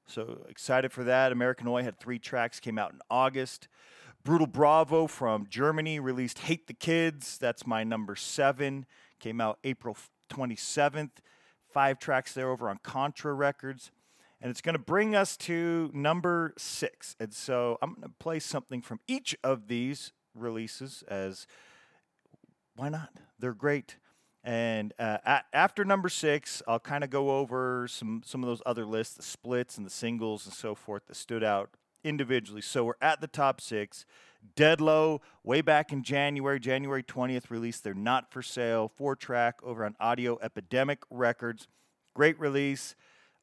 So 0.06 0.46
excited 0.48 0.92
for 0.92 1.04
that. 1.06 1.32
American 1.32 1.68
Oi 1.68 1.82
had 1.82 2.00
three 2.00 2.20
tracks, 2.20 2.60
came 2.60 2.78
out 2.78 2.94
in 2.94 3.00
August. 3.10 3.68
Brutal 4.24 4.46
Bravo 4.46 5.08
from 5.08 5.48
Germany 5.50 6.00
released 6.00 6.40
Hate 6.40 6.68
the 6.68 6.74
Kids. 6.74 7.40
That's 7.40 7.66
my 7.66 7.84
number 7.84 8.16
seven. 8.16 8.86
Came 9.20 9.42
out 9.42 9.60
April 9.64 9.98
27th. 10.30 11.12
Five 11.74 12.00
tracks 12.00 12.34
there 12.34 12.50
over 12.50 12.70
on 12.70 12.80
Contra 12.84 13.34
Records. 13.34 13.92
And 14.40 14.52
it's 14.52 14.62
going 14.62 14.74
to 14.74 14.80
bring 14.80 15.16
us 15.16 15.36
to 15.38 15.90
number 15.94 16.54
six. 16.58 17.16
And 17.20 17.34
so 17.34 17.78
I'm 17.82 17.92
going 17.92 18.04
to 18.04 18.14
play 18.20 18.40
something 18.40 18.82
from 18.82 19.00
each 19.08 19.36
of 19.44 19.68
these 19.68 20.14
releases 20.36 21.04
as 21.08 21.48
why 22.76 22.90
not? 22.90 23.10
They're 23.40 23.54
great. 23.54 23.98
And 24.44 24.94
uh, 25.00 25.18
a- 25.26 25.44
after 25.54 25.84
number 25.84 26.10
six, 26.10 26.62
I'll 26.68 26.80
kind 26.80 27.04
of 27.04 27.10
go 27.10 27.32
over 27.32 27.88
some 27.90 28.22
some 28.24 28.44
of 28.44 28.48
those 28.48 28.62
other 28.66 28.86
lists, 28.86 29.16
the 29.16 29.24
splits 29.24 29.78
and 29.78 29.86
the 29.86 29.92
singles 29.92 30.46
and 30.46 30.54
so 30.54 30.76
forth 30.76 31.08
that 31.08 31.16
stood 31.16 31.44
out 31.44 31.72
individually. 32.04 32.62
So 32.62 32.86
we're 32.86 32.94
at 33.02 33.20
the 33.20 33.28
top 33.28 33.60
six. 33.60 34.06
Dead 34.56 34.82
Low, 34.82 35.22
way 35.44 35.62
back 35.62 35.92
in 35.92 36.04
January, 36.04 36.60
January 36.60 37.04
20th, 37.04 37.50
released 37.50 37.84
their 37.84 37.94
Not 37.94 38.32
For 38.32 38.42
Sale 38.42 38.92
four 38.96 39.16
track 39.16 39.56
over 39.64 39.86
on 39.86 39.96
Audio 40.00 40.38
Epidemic 40.42 41.00
Records. 41.10 41.68
Great 42.14 42.40
release. 42.40 42.96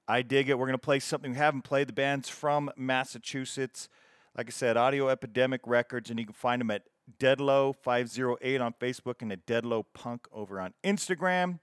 I 0.07 0.23
dig 0.23 0.49
it. 0.49 0.59
We're 0.59 0.67
going 0.67 0.79
to 0.79 0.85
play 0.85 1.01
something 1.01 1.33
we 1.33 1.37
haven't 1.37 1.63
played. 1.63 1.89
The 1.89 1.93
band's 1.93 2.29
from 2.29 2.71
Massachusetts. 2.77 3.89
Like 4.37 4.49
I 4.49 4.51
said, 4.51 4.77
Audio 4.77 5.09
Epidemic 5.09 5.63
Records, 5.65 6.11
and 6.11 6.19
you 6.19 6.27
can 6.27 6.35
find 6.35 6.61
them 6.61 6.71
at 6.71 6.83
Deadlow508 7.19 8.61
on 8.61 8.75
Facebook 8.81 9.23
and 9.23 9.33
at 9.33 9.47
Deadlow 9.47 9.85
Punk 9.95 10.27
over 10.33 10.61
on 10.61 10.75
Instagram. 10.83 11.61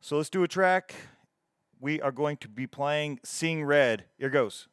So 0.00 0.16
let's 0.16 0.30
do 0.30 0.42
a 0.42 0.48
track. 0.48 0.94
We 1.78 2.00
are 2.00 2.12
going 2.12 2.36
to 2.38 2.48
be 2.48 2.66
playing 2.66 3.20
Seeing 3.24 3.64
Red. 3.64 4.04
Here 4.18 4.30
goes. 4.30 4.68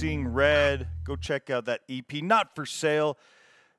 Seeing 0.00 0.28
Red. 0.28 0.88
Go 1.04 1.14
check 1.14 1.50
out 1.50 1.66
that 1.66 1.82
EP. 1.86 2.10
Not 2.22 2.54
for 2.54 2.64
sale. 2.64 3.18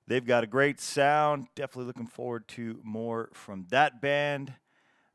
They've 0.05 0.23
got 0.23 0.43
a 0.43 0.47
great 0.47 0.79
sound. 0.79 1.47
Definitely 1.55 1.85
looking 1.85 2.05
forward 2.05 2.47
to 2.49 2.79
more 2.83 3.31
from 3.33 3.65
that 3.71 4.03
band. 4.03 4.53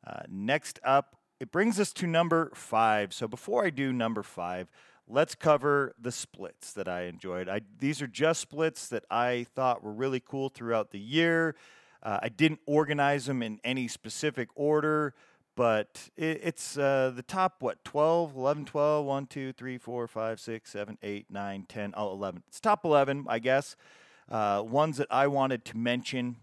Uh, 0.05 0.23
next 0.29 0.81
up, 0.85 1.15
it 1.39 1.53
brings 1.53 1.79
us 1.79 1.93
to 1.93 2.09
number 2.09 2.51
five. 2.57 3.13
So 3.13 3.29
before 3.29 3.65
I 3.65 3.71
do 3.71 3.93
number 3.93 4.25
five, 4.25 4.69
let's 5.07 5.37
cover 5.37 5.95
the 5.97 6.11
splits 6.11 6.73
that 6.73 6.89
I 6.89 7.03
enjoyed. 7.03 7.49
I, 7.49 7.61
these 7.79 8.03
are 8.03 8.09
just 8.09 8.41
splits 8.41 8.89
that 8.89 9.05
I 9.09 9.47
thought 9.55 9.85
were 9.85 9.93
really 9.93 10.19
cool 10.19 10.49
throughout 10.49 10.91
the 10.91 10.99
year. 10.99 11.55
Uh, 12.03 12.19
I 12.23 12.31
didn't 12.31 12.63
organize 12.67 13.27
them 13.27 13.45
in 13.45 13.61
any 13.63 13.87
specific 13.87 14.49
order, 14.57 15.15
but 15.57 16.11
it, 16.17 16.41
it's 16.45 16.79
uh, 16.79 17.13
the 17.15 17.23
top, 17.23 17.57
what, 17.61 17.83
12, 17.85 18.37
11, 18.37 18.67
12, 18.67 19.05
1, 19.05 19.27
2, 19.27 19.53
3, 19.53 19.79
4, 19.79 20.07
5, 20.07 20.41
6, 20.41 20.71
7, 20.71 20.99
8, 21.03 21.27
9, 21.31 21.67
10, 21.69 21.95
oh, 21.97 22.13
11. 22.13 22.43
It's 22.47 22.61
top 22.61 22.85
11, 22.85 23.25
I 23.29 23.39
guess. 23.41 23.75
Uh, 24.31 24.63
ones 24.65 24.99
that 24.99 25.09
I 25.11 25.27
wanted 25.27 25.65
to 25.65 25.77
mention 25.77 26.37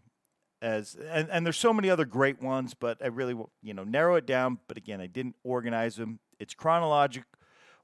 as 0.64 0.96
and, 1.12 1.30
and 1.30 1.46
there's 1.46 1.58
so 1.58 1.74
many 1.74 1.90
other 1.90 2.06
great 2.06 2.42
ones, 2.42 2.74
but 2.74 2.98
I 3.04 3.08
really 3.08 3.36
you 3.62 3.74
know 3.74 3.84
narrow 3.84 4.16
it 4.16 4.26
down. 4.26 4.60
But 4.68 4.78
again, 4.78 5.02
I 5.02 5.08
didn't 5.08 5.36
organize 5.44 5.98
them. 5.98 6.20
It's 6.40 6.54
chronologic. 6.54 7.26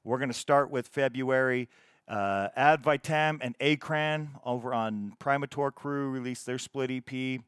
We're 0.02 0.16
going 0.16 0.30
to 0.30 0.34
start 0.34 0.70
with 0.70 0.88
February. 0.88 1.68
Uh, 2.08 2.48
and 2.56 3.54
Acran 3.60 4.30
over 4.44 4.74
on 4.74 5.12
Primator 5.20 5.72
Crew 5.72 6.08
released 6.08 6.46
their 6.46 6.58
split 6.58 6.90
EP. 6.90 7.40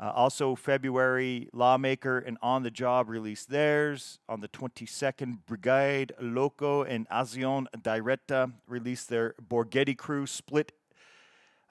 Uh, 0.00 0.10
also, 0.14 0.56
February, 0.56 1.48
Lawmaker 1.52 2.18
and 2.18 2.36
On 2.42 2.64
the 2.64 2.70
Job 2.70 3.08
released 3.08 3.48
theirs. 3.48 4.18
On 4.28 4.40
the 4.40 4.48
22nd, 4.48 5.38
Brigade 5.46 6.12
Loco 6.20 6.82
and 6.82 7.08
Azion 7.08 7.66
Diretta 7.80 8.52
released 8.66 9.08
their 9.08 9.34
Borghetti 9.40 9.96
Crew 9.96 10.26
split. 10.26 10.72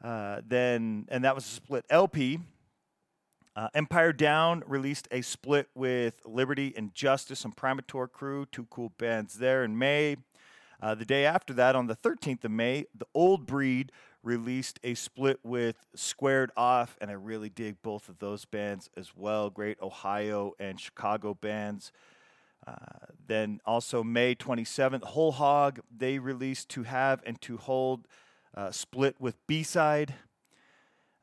Uh, 0.01 0.41
then, 0.45 1.05
and 1.09 1.23
that 1.25 1.35
was 1.35 1.45
a 1.45 1.49
split 1.49 1.85
LP. 1.89 2.39
Uh, 3.55 3.67
Empire 3.75 4.13
Down 4.13 4.63
released 4.65 5.07
a 5.11 5.21
split 5.21 5.69
with 5.75 6.19
Liberty 6.25 6.73
and 6.75 6.93
Justice 6.95 7.45
and 7.45 7.55
Primator 7.55 8.11
Crew, 8.11 8.45
two 8.51 8.65
cool 8.69 8.93
bands 8.97 9.35
there 9.35 9.63
in 9.63 9.77
May. 9.77 10.15
Uh, 10.83 10.93
the 10.93 11.05
day 11.05 11.25
after 11.25 11.53
that, 11.53 11.77
on 11.77 11.87
the 11.87 11.95
13th 11.95 12.43
of 12.43 12.51
May, 12.51 12.85
the 12.93 13.05
Old 13.13 13.45
Breed 13.45 13.93
released 14.21 14.81
a 14.83 14.95
split 14.95 15.39
with 15.41 15.77
Squared 15.95 16.51
Off, 16.57 16.97
and 16.99 17.09
I 17.09 17.13
really 17.13 17.47
dig 17.47 17.81
both 17.81 18.09
of 18.09 18.19
those 18.19 18.43
bands 18.43 18.89
as 18.97 19.15
well. 19.15 19.49
Great 19.49 19.81
Ohio 19.81 20.51
and 20.59 20.77
Chicago 20.77 21.35
bands. 21.35 21.93
Uh, 22.67 22.73
then 23.25 23.61
also 23.65 24.03
May 24.03 24.35
27th, 24.35 25.03
Whole 25.03 25.31
Hog, 25.31 25.79
they 25.89 26.19
released 26.19 26.67
To 26.71 26.83
Have 26.83 27.23
and 27.25 27.39
To 27.39 27.55
Hold, 27.55 28.05
uh, 28.53 28.71
split 28.71 29.15
with 29.21 29.37
B 29.47 29.63
Side. 29.63 30.15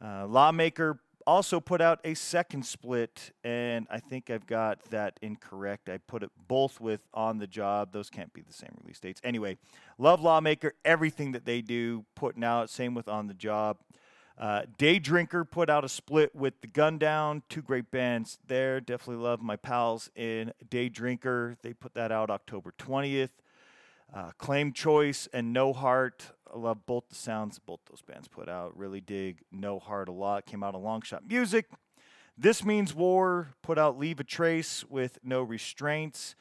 Uh, 0.02 0.26
Lawmaker 0.26 1.00
also 1.27 1.61
put 1.61 1.81
out 1.81 2.01
a 2.05 2.14
second 2.14 2.64
split, 2.64 3.33
and 3.45 3.87
I 3.91 4.01
think 4.01 4.31
I've 4.31 4.47
got 4.47 4.83
that 4.91 5.18
incorrect. 5.23 5.89
I 5.89 5.99
put 5.99 6.23
it 6.23 6.31
both 6.49 6.81
with 6.81 7.01
On 7.14 7.39
the 7.39 7.47
Job. 7.47 7.93
Those 7.93 8.11
can't 8.11 8.33
be 8.33 8.41
the 8.43 8.53
same 8.53 8.71
release 8.83 9.01
dates. 9.01 9.21
Anyway, 9.25 9.59
love 9.99 10.21
Lawmaker, 10.21 10.73
everything 10.85 11.33
that 11.33 11.45
they 11.45 11.61
do, 11.61 12.05
putting 12.14 12.45
out. 12.45 12.71
Same 12.71 12.95
with 12.95 13.09
On 13.09 13.27
the 13.27 13.35
Job. 13.35 13.79
Uh, 14.39 14.62
Day 14.79 14.99
Drinker 14.99 15.45
put 15.45 15.68
out 15.68 15.85
a 15.85 15.89
split 15.89 16.35
with 16.35 16.61
the 16.62 16.66
Gun 16.66 16.97
Down. 16.97 17.43
Two 17.51 17.61
great 17.61 17.91
bands 17.91 18.39
there. 18.47 18.81
Definitely 18.81 19.23
love 19.23 19.43
my 19.43 19.57
pals 19.57 20.11
in 20.16 20.53
Day 20.71 20.89
Drinker. 20.89 21.57
They 21.62 21.75
put 21.75 21.93
that 21.95 22.11
out 22.11 22.31
October 22.31 22.73
20th. 22.79 23.31
Uh, 24.12 24.30
Claim 24.38 24.72
Choice 24.72 25.28
and 25.32 25.52
No 25.52 25.72
Heart. 25.72 26.32
I 26.52 26.58
love 26.58 26.84
both 26.84 27.08
the 27.08 27.14
sounds 27.14 27.58
both 27.58 27.80
those 27.88 28.02
bands 28.02 28.26
put 28.26 28.48
out. 28.48 28.76
Really 28.76 29.00
dig 29.00 29.42
No 29.52 29.78
Heart 29.78 30.08
a 30.08 30.12
lot. 30.12 30.46
Came 30.46 30.62
out 30.62 30.74
on 30.74 30.82
Long 30.82 31.02
Shot 31.02 31.22
Music. 31.26 31.66
This 32.36 32.64
Means 32.64 32.94
War 32.94 33.54
put 33.62 33.78
out 33.78 33.98
Leave 33.98 34.18
a 34.18 34.24
Trace 34.24 34.84
with 34.88 35.18
No 35.22 35.42
Restraints. 35.42 36.34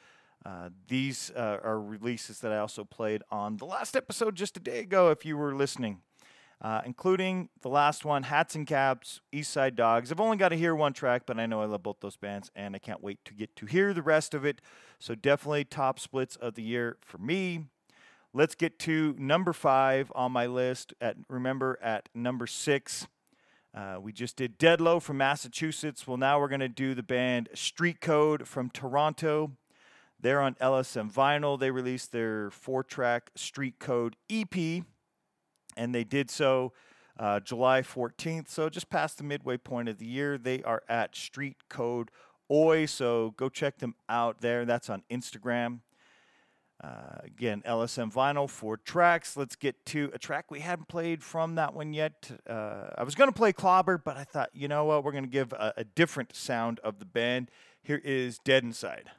Uh, 0.44 0.70
these 0.88 1.30
uh, 1.36 1.58
are 1.62 1.80
releases 1.80 2.40
that 2.40 2.50
I 2.50 2.58
also 2.58 2.82
played 2.82 3.22
on 3.30 3.58
the 3.58 3.66
last 3.66 3.94
episode 3.94 4.34
just 4.34 4.56
a 4.56 4.60
day 4.60 4.80
ago, 4.80 5.10
if 5.10 5.24
you 5.24 5.36
were 5.36 5.54
listening, 5.54 6.00
uh, 6.60 6.82
including 6.84 7.48
the 7.62 7.68
last 7.68 8.04
one, 8.04 8.24
Hats 8.24 8.54
and 8.54 8.66
Caps, 8.66 9.20
East 9.32 9.52
Side 9.52 9.76
Dogs. 9.76 10.12
I've 10.12 10.20
only 10.20 10.36
got 10.36 10.50
to 10.50 10.56
hear 10.56 10.74
one 10.74 10.92
track, 10.92 11.22
but 11.26 11.38
I 11.38 11.46
know 11.46 11.62
I 11.62 11.64
love 11.64 11.82
both 11.82 12.00
those 12.00 12.16
bands, 12.16 12.50
and 12.54 12.76
I 12.76 12.78
can't 12.78 13.02
wait 13.02 13.24
to 13.24 13.34
get 13.34 13.56
to 13.56 13.66
hear 13.66 13.94
the 13.94 14.02
rest 14.02 14.34
of 14.34 14.44
it. 14.44 14.60
So, 14.98 15.14
definitely 15.14 15.64
top 15.64 15.98
splits 15.98 16.36
of 16.36 16.54
the 16.54 16.62
year 16.62 16.98
for 17.00 17.18
me. 17.18 17.64
Let's 18.32 18.54
get 18.54 18.78
to 18.80 19.16
number 19.18 19.52
five 19.52 20.12
on 20.14 20.32
my 20.32 20.46
list. 20.46 20.94
At 21.00 21.16
remember 21.28 21.78
at 21.82 22.08
number 22.14 22.46
six, 22.46 23.08
uh, 23.74 23.96
we 24.00 24.12
just 24.12 24.36
did 24.36 24.58
Dead 24.58 24.80
Low 24.80 25.00
from 25.00 25.16
Massachusetts. 25.16 26.06
Well, 26.06 26.16
now 26.16 26.38
we're 26.38 26.48
going 26.48 26.60
to 26.60 26.68
do 26.68 26.94
the 26.94 27.02
band 27.02 27.48
Street 27.54 28.00
Code 28.00 28.46
from 28.46 28.70
Toronto. 28.70 29.52
They're 30.20 30.40
on 30.40 30.54
LSM 30.56 31.10
Vinyl. 31.12 31.58
They 31.58 31.70
released 31.70 32.12
their 32.12 32.50
four-track 32.50 33.30
Street 33.36 33.78
Code 33.78 34.16
EP, 34.28 34.84
and 35.80 35.94
they 35.94 36.04
did 36.04 36.30
so 36.30 36.72
uh, 37.18 37.40
July 37.40 37.80
14th. 37.80 38.48
So 38.48 38.68
just 38.68 38.90
past 38.90 39.18
the 39.18 39.24
midway 39.24 39.56
point 39.56 39.88
of 39.88 39.98
the 39.98 40.06
year. 40.06 40.38
They 40.38 40.62
are 40.62 40.82
at 40.88 41.16
Street 41.16 41.56
Code 41.68 42.10
Oi. 42.50 42.86
So 42.86 43.34
go 43.36 43.48
check 43.48 43.78
them 43.78 43.94
out 44.08 44.40
there. 44.40 44.64
That's 44.64 44.90
on 44.90 45.02
Instagram. 45.10 45.80
Uh, 46.82 47.18
again, 47.24 47.62
LSM 47.66 48.12
vinyl, 48.12 48.48
four 48.48 48.78
tracks. 48.78 49.36
Let's 49.36 49.54
get 49.54 49.84
to 49.86 50.10
a 50.14 50.18
track 50.18 50.50
we 50.50 50.60
hadn't 50.60 50.88
played 50.88 51.22
from 51.22 51.56
that 51.56 51.74
one 51.74 51.92
yet. 51.92 52.30
Uh, 52.48 52.88
I 52.96 53.02
was 53.02 53.14
going 53.14 53.28
to 53.28 53.36
play 53.36 53.52
Clobber, 53.52 53.98
but 53.98 54.16
I 54.16 54.24
thought, 54.24 54.48
you 54.54 54.66
know 54.66 54.86
what, 54.86 55.04
we're 55.04 55.12
going 55.12 55.24
to 55.24 55.30
give 55.30 55.52
a, 55.52 55.74
a 55.78 55.84
different 55.84 56.34
sound 56.34 56.80
of 56.80 56.98
the 56.98 57.04
band. 57.04 57.50
Here 57.82 58.00
is 58.02 58.38
Dead 58.38 58.64
Inside. 58.64 59.10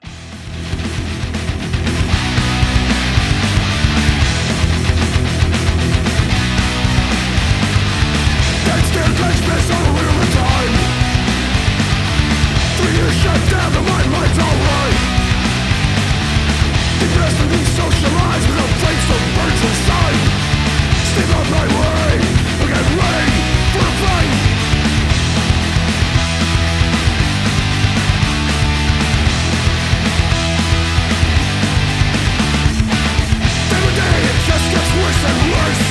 Just 34.52 34.72
gets 34.72 34.92
worse 35.00 35.24
and 35.30 35.52
worse. 35.52 35.84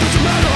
Doesn't 0.00 0.24
matter 0.24 0.55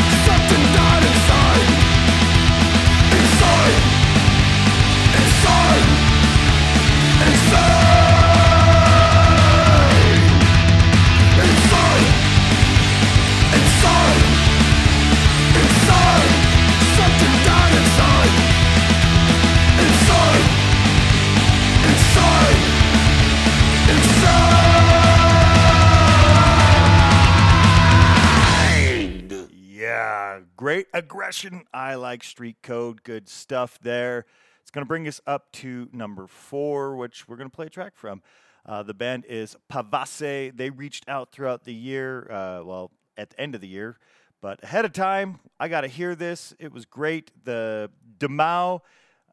aggression. 31.01 31.63
I 31.73 31.95
like 31.95 32.23
Street 32.23 32.57
Code. 32.61 33.01
Good 33.01 33.27
stuff 33.27 33.79
there. 33.81 34.25
It's 34.61 34.69
going 34.69 34.85
to 34.85 34.87
bring 34.87 35.07
us 35.07 35.19
up 35.25 35.51
to 35.53 35.89
number 35.91 36.27
four, 36.27 36.95
which 36.95 37.27
we're 37.27 37.37
going 37.37 37.49
to 37.49 37.55
play 37.55 37.65
a 37.65 37.69
track 37.71 37.93
from. 37.95 38.21
Uh, 38.67 38.83
the 38.83 38.93
band 38.93 39.25
is 39.27 39.55
Pavasse. 39.67 40.55
They 40.55 40.69
reached 40.69 41.09
out 41.09 41.31
throughout 41.31 41.63
the 41.63 41.73
year, 41.73 42.31
uh, 42.31 42.61
well, 42.63 42.91
at 43.17 43.31
the 43.31 43.41
end 43.41 43.55
of 43.55 43.61
the 43.61 43.67
year, 43.67 43.97
but 44.41 44.63
ahead 44.63 44.85
of 44.85 44.93
time. 44.93 45.39
I 45.59 45.69
got 45.69 45.81
to 45.81 45.87
hear 45.87 46.13
this. 46.13 46.53
It 46.59 46.71
was 46.71 46.85
great. 46.85 47.31
The 47.45 47.89
Demau 48.19 48.81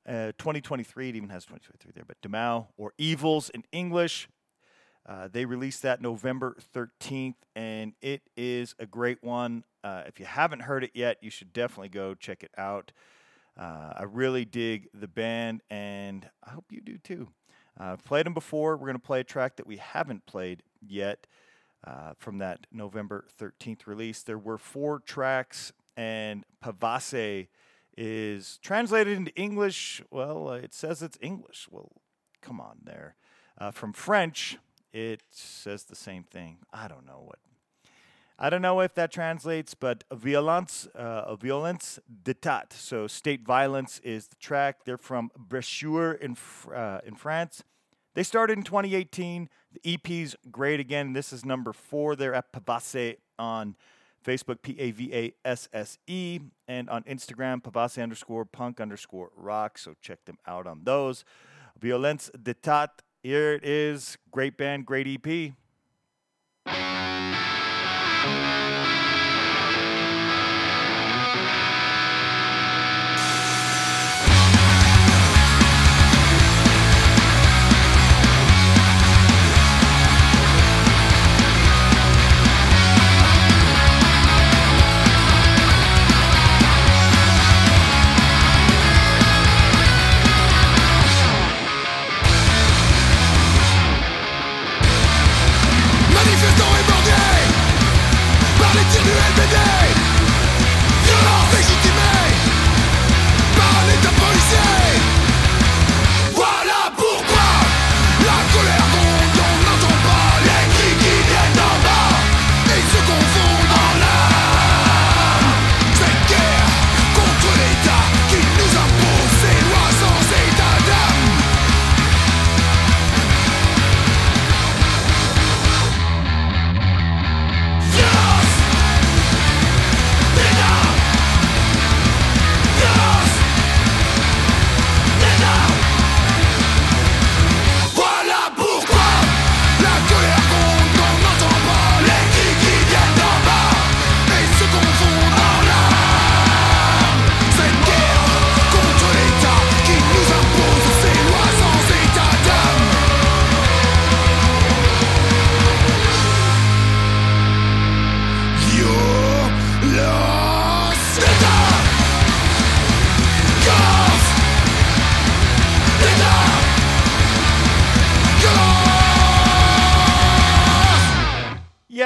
uh, 0.08 0.32
2023, 0.38 1.10
it 1.10 1.16
even 1.16 1.28
has 1.28 1.44
2023 1.44 1.92
there, 1.94 2.04
but 2.06 2.16
Demau 2.22 2.68
or 2.78 2.94
Evils 2.96 3.50
in 3.50 3.62
English. 3.72 4.26
Uh, 5.06 5.28
they 5.30 5.44
released 5.44 5.82
that 5.82 6.00
November 6.00 6.56
13th, 6.74 7.34
and 7.54 7.92
it 8.00 8.22
is 8.38 8.74
a 8.78 8.86
great 8.86 9.22
one. 9.22 9.64
Uh, 9.82 10.02
if 10.06 10.18
you 10.18 10.26
haven't 10.26 10.60
heard 10.60 10.84
it 10.84 10.90
yet, 10.94 11.18
you 11.20 11.30
should 11.30 11.52
definitely 11.52 11.88
go 11.88 12.14
check 12.14 12.42
it 12.42 12.50
out. 12.58 12.92
Uh, 13.58 13.92
I 13.96 14.04
really 14.04 14.44
dig 14.44 14.88
the 14.94 15.08
band, 15.08 15.62
and 15.70 16.28
I 16.44 16.50
hope 16.50 16.66
you 16.70 16.80
do 16.80 16.98
too. 16.98 17.28
Uh, 17.78 17.92
I've 17.92 18.04
played 18.04 18.26
them 18.26 18.34
before. 18.34 18.76
We're 18.76 18.86
going 18.86 18.98
to 18.98 19.06
play 19.06 19.20
a 19.20 19.24
track 19.24 19.56
that 19.56 19.66
we 19.66 19.76
haven't 19.76 20.26
played 20.26 20.62
yet 20.80 21.26
uh, 21.84 22.12
from 22.16 22.38
that 22.38 22.66
November 22.72 23.24
13th 23.40 23.86
release. 23.86 24.22
There 24.22 24.38
were 24.38 24.58
four 24.58 25.00
tracks, 25.00 25.72
and 25.96 26.44
Pavasse 26.64 27.48
is 27.96 28.58
translated 28.62 29.16
into 29.16 29.34
English. 29.34 30.02
Well, 30.10 30.48
uh, 30.48 30.54
it 30.54 30.72
says 30.72 31.02
it's 31.02 31.18
English. 31.20 31.66
Well, 31.70 31.90
come 32.40 32.60
on 32.60 32.78
there. 32.84 33.16
From 33.72 33.92
French, 33.92 34.56
it 34.92 35.20
says 35.32 35.82
the 35.82 35.96
same 35.96 36.22
thing. 36.22 36.58
I 36.72 36.86
don't 36.86 37.04
know 37.04 37.22
what. 37.24 37.40
I 38.40 38.50
don't 38.50 38.62
know 38.62 38.80
if 38.80 38.94
that 38.94 39.10
translates, 39.10 39.74
but 39.74 40.04
violence, 40.12 40.86
uh, 40.94 41.34
violence 41.34 41.98
d'état. 42.22 42.72
So 42.72 43.08
state 43.08 43.44
violence 43.44 44.00
is 44.04 44.28
the 44.28 44.36
track. 44.36 44.84
They're 44.84 44.96
from 44.96 45.30
Bressuire 45.36 46.16
in 46.20 46.36
uh, 46.72 47.00
in 47.04 47.16
France. 47.16 47.64
They 48.14 48.22
started 48.22 48.56
in 48.58 48.62
2018. 48.62 49.48
The 49.72 49.94
EP's 49.94 50.36
great 50.52 50.78
again. 50.78 51.14
This 51.14 51.32
is 51.32 51.44
number 51.44 51.72
four. 51.72 52.14
They're 52.14 52.34
at 52.34 52.52
Pavasse 52.52 53.16
on 53.40 53.74
Facebook, 54.24 54.62
P 54.62 54.76
A 54.78 54.92
V 54.92 55.12
A 55.12 55.34
S 55.44 55.68
S 55.72 55.98
E, 56.06 56.38
and 56.68 56.88
on 56.88 57.02
Instagram, 57.04 57.60
Pavasse 57.60 58.00
underscore 58.00 58.44
punk 58.44 58.80
underscore 58.80 59.30
rock. 59.36 59.78
So 59.78 59.94
check 60.00 60.24
them 60.26 60.38
out 60.46 60.66
on 60.68 60.82
those. 60.84 61.24
Violence 61.76 62.30
d'état. 62.40 62.90
Here 63.22 63.54
it 63.54 63.64
is. 63.64 64.16
Great 64.30 64.56
band, 64.56 64.86
great 64.86 65.08
EP. 65.08 65.54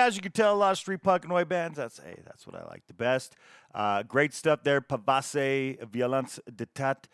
As 0.02 0.16
you 0.16 0.22
can 0.22 0.32
tell, 0.32 0.52
a 0.52 0.56
lot 0.56 0.72
of 0.72 0.78
street 0.78 1.00
punk 1.00 1.22
and 1.22 1.32
oi 1.32 1.44
bands. 1.44 1.76
That's 1.76 2.00
hey, 2.00 2.18
that's 2.26 2.44
what 2.44 2.56
I 2.56 2.64
like 2.66 2.82
the 2.88 2.92
best. 2.92 3.36
Uh, 3.72 4.02
great 4.02 4.34
stuff 4.34 4.64
there. 4.64 4.80
Pavasse, 4.80 5.80
Violence 5.92 6.40
d'Etat. 6.52 7.06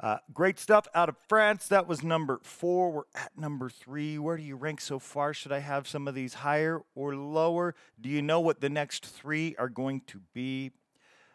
Uh, 0.00 0.16
great 0.32 0.58
stuff 0.58 0.88
out 0.96 1.08
of 1.08 1.14
France. 1.28 1.68
That 1.68 1.86
was 1.86 2.02
number 2.02 2.40
four. 2.42 2.90
We're 2.90 3.02
at 3.14 3.30
number 3.38 3.70
three. 3.70 4.18
Where 4.18 4.36
do 4.36 4.42
you 4.42 4.56
rank 4.56 4.80
so 4.80 4.98
far? 4.98 5.32
Should 5.32 5.52
I 5.52 5.60
have 5.60 5.86
some 5.86 6.08
of 6.08 6.16
these 6.16 6.34
higher 6.34 6.82
or 6.96 7.14
lower? 7.14 7.76
Do 8.00 8.08
you 8.08 8.20
know 8.20 8.40
what 8.40 8.60
the 8.60 8.68
next 8.68 9.06
three 9.06 9.54
are 9.56 9.68
going 9.68 10.00
to 10.08 10.20
be? 10.32 10.72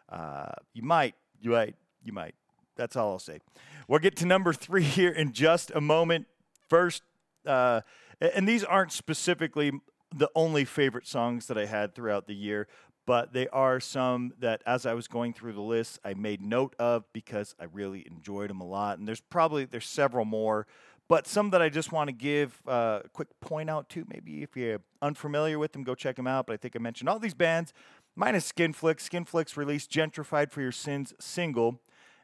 Uh, 0.10 0.52
you 0.74 0.84
might. 0.84 1.16
You 1.39 1.52
might. 1.52 1.78
You 2.04 2.12
might. 2.12 2.36
That's 2.76 2.97
all 2.97 3.12
I'll 3.12 3.20
say. 3.20 3.39
We'll 3.88 4.00
get 4.00 4.18
to 4.18 4.26
number 4.26 4.52
three 4.52 4.84
here 4.84 5.12
in 5.12 5.32
just 5.32 5.72
a 5.74 5.80
moment. 5.80 6.28
First, 6.68 7.04
uh, 7.45 7.82
and 8.20 8.45
these 8.45 8.66
aren't 8.66 8.91
specifically 8.91 9.72
the 10.16 10.30
only 10.36 10.66
favorite 10.66 11.07
songs 11.07 11.47
that 11.47 11.57
I 11.57 11.66
had 11.66 11.93
throughout 11.93 12.28
the 12.28 12.36
year, 12.36 12.68
but 13.05 13.34
they 13.34 13.47
are 13.47 13.80
some 13.80 14.34
that, 14.39 14.62
as 14.66 14.86
I 14.86 14.93
was 14.93 15.07
going 15.07 15.34
through 15.34 15.53
the 15.53 15.62
list, 15.62 15.99
I 16.03 16.14
made 16.14 16.41
note 16.41 16.76
of 16.78 17.05
because 17.14 17.55
I 17.60 17.66
really 17.66 18.05
enjoyed 18.10 18.49
them 18.49 18.62
a 18.62 18.68
lot. 18.68 18.99
And 18.99 19.07
there's 19.07 19.22
probably 19.22 19.66
there's 19.66 19.88
several 19.88 20.26
more, 20.26 20.68
but 21.07 21.26
some 21.26 21.49
that 21.49 21.62
I 21.62 21.70
just 21.70 21.91
want 21.91 22.10
to 22.10 22.12
give 22.12 22.62
uh, 22.68 23.01
a 23.03 23.10
quick 23.10 23.30
point 23.39 23.70
out 23.70 23.89
to. 23.89 24.05
Maybe 24.07 24.43
if 24.43 24.55
you're 24.55 24.82
unfamiliar 25.01 25.57
with 25.57 25.74
them, 25.74 25.84
go 25.84 25.95
check 25.95 26.18
them 26.18 26.28
out. 26.28 26.45
But 26.45 26.53
I 26.53 26.57
think 26.57 26.76
I 26.76 26.80
mentioned 26.80 27.10
all 27.10 27.18
these 27.18 27.34
bands, 27.34 27.74
minus 28.16 28.51
Skinflix. 28.51 29.10
Skinflix 29.10 29.57
released 29.57 29.91
"Gentrified 29.91 30.51
for 30.51 30.62
Your 30.62 30.72
Sins" 30.72 31.14
single. 31.20 31.82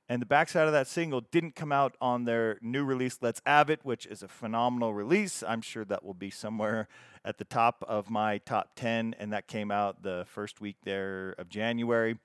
And 0.08 0.22
the 0.22 0.28
backside 0.28 0.68
of 0.68 0.74
that 0.74 0.88
single 0.88 1.22
didn't 1.22 1.56
come 1.56 1.72
out 1.72 1.98
on 2.00 2.26
their 2.26 2.60
new 2.62 2.84
release, 2.84 3.18
Let's 3.22 3.42
Have 3.46 3.72
It, 3.72 3.80
which 3.82 4.06
is 4.06 4.22
a 4.22 4.28
phenomenal 4.28 4.94
release. 4.94 5.42
I'm 5.42 5.62
sure 5.62 5.84
that 5.86 6.06
will 6.06 6.14
be 6.14 6.30
somewhere 6.30 6.88
at 7.24 7.40
the 7.40 7.44
top 7.44 7.84
of 7.88 8.10
my 8.10 8.38
top 8.38 8.76
10. 8.76 9.16
And 9.18 9.34
that 9.34 9.48
came 9.48 9.72
out 9.72 10.04
the 10.04 10.26
first 10.28 10.62
week 10.62 10.78
there 10.84 11.34
of 11.40 11.50
January. 11.50 12.20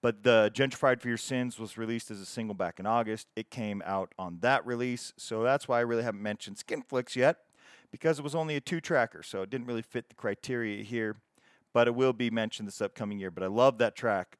But 0.00 0.22
the 0.22 0.52
Gentrified 0.54 1.00
for 1.00 1.08
Your 1.08 1.16
Sins 1.16 1.58
was 1.58 1.76
released 1.76 2.12
as 2.12 2.20
a 2.20 2.26
single 2.26 2.54
back 2.54 2.78
in 2.78 2.86
August. 2.86 3.26
It 3.34 3.50
came 3.50 3.82
out 3.84 4.12
on 4.16 4.38
that 4.42 4.64
release. 4.64 5.12
So 5.16 5.42
that's 5.42 5.66
why 5.66 5.78
I 5.78 5.82
really 5.82 6.04
haven't 6.04 6.22
mentioned 6.22 6.58
Skinflix 6.58 7.16
yet, 7.16 7.38
because 7.90 8.20
it 8.20 8.22
was 8.22 8.36
only 8.36 8.54
a 8.54 8.60
two 8.60 8.80
tracker. 8.80 9.24
So 9.24 9.42
it 9.42 9.50
didn't 9.50 9.66
really 9.66 9.82
fit 9.82 10.10
the 10.10 10.14
criteria 10.14 10.84
here. 10.84 11.16
But 11.72 11.88
it 11.88 11.96
will 11.96 12.12
be 12.12 12.30
mentioned 12.30 12.68
this 12.68 12.80
upcoming 12.80 13.18
year. 13.18 13.32
But 13.32 13.42
I 13.42 13.48
love 13.48 13.78
that 13.78 13.96
track 13.96 14.38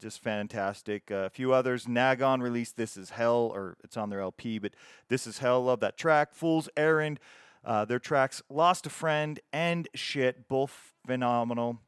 just 0.00 0.22
fantastic. 0.22 1.10
Uh, 1.10 1.26
a 1.26 1.30
few 1.30 1.52
others. 1.52 1.86
Nagon 1.86 2.42
released 2.42 2.76
This 2.76 2.96
Is 2.96 3.10
Hell, 3.10 3.52
or 3.54 3.76
it's 3.84 3.96
on 3.96 4.10
their 4.10 4.20
LP, 4.20 4.58
but 4.58 4.72
This 5.08 5.26
Is 5.26 5.38
Hell. 5.38 5.62
Love 5.62 5.80
that 5.80 5.96
track. 5.96 6.34
Fool's 6.34 6.68
Errand. 6.76 7.20
Uh, 7.64 7.84
their 7.84 7.98
tracks 7.98 8.42
Lost 8.48 8.86
a 8.86 8.90
Friend 8.90 9.38
and 9.52 9.88
Shit, 9.94 10.48
both 10.48 10.94
phenomenal. 11.06 11.78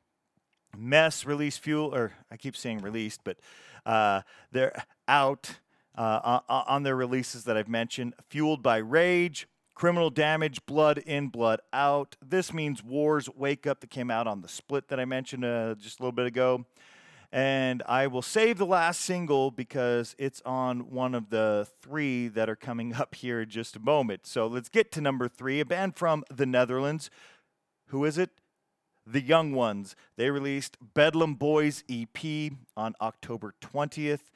Mess 0.76 1.24
released 1.24 1.60
Fuel, 1.60 1.94
or 1.94 2.12
I 2.30 2.36
keep 2.36 2.56
saying 2.56 2.78
released, 2.78 3.20
but 3.24 3.38
uh, 3.84 4.22
they're 4.50 4.84
out 5.08 5.58
uh, 5.96 6.40
on, 6.48 6.82
their 6.82 6.96
releases 6.96 7.44
that 7.44 7.56
I've 7.56 7.68
mentioned. 7.68 8.14
Fueled 8.30 8.62
by 8.62 8.78
Rage, 8.78 9.46
Criminal 9.74 10.10
Damage, 10.10 10.64
Blood 10.64 10.98
In, 10.98 11.28
Blood 11.28 11.60
Out. 11.72 12.16
This 12.24 12.52
means 12.52 12.82
Wars 12.82 13.28
Wake 13.34 13.66
Up 13.66 13.80
that 13.80 13.90
came 13.90 14.10
out 14.10 14.26
on 14.26 14.40
the 14.40 14.48
split 14.48 14.88
that 14.88 14.98
I 14.98 15.04
mentioned 15.04 15.44
uh, 15.44 15.74
just 15.74 16.00
a 16.00 16.02
little 16.02 16.12
bit 16.12 16.26
ago. 16.26 16.64
And 17.32 17.82
I 17.86 18.08
will 18.08 18.20
save 18.20 18.58
the 18.58 18.66
last 18.66 19.00
single 19.00 19.50
because 19.50 20.14
it's 20.18 20.42
on 20.44 20.90
one 20.90 21.14
of 21.14 21.30
the 21.30 21.66
three 21.80 22.28
that 22.28 22.50
are 22.50 22.56
coming 22.56 22.94
up 22.98 23.14
here 23.14 23.40
in 23.40 23.48
just 23.48 23.74
a 23.74 23.80
moment. 23.80 24.26
So 24.26 24.46
let's 24.46 24.68
get 24.68 24.92
to 24.92 25.00
number 25.00 25.28
three, 25.28 25.58
a 25.60 25.64
band 25.64 25.96
from 25.96 26.24
the 26.30 26.44
Netherlands. 26.44 27.10
Who 27.88 28.04
is 28.04 28.18
it? 28.18 28.30
The 29.06 29.22
Young 29.22 29.52
Ones. 29.52 29.96
They 30.16 30.30
released 30.30 30.76
Bedlam 30.94 31.34
Boys 31.34 31.82
EP 31.90 32.52
on 32.76 32.94
October 33.00 33.54
20th. 33.60 34.30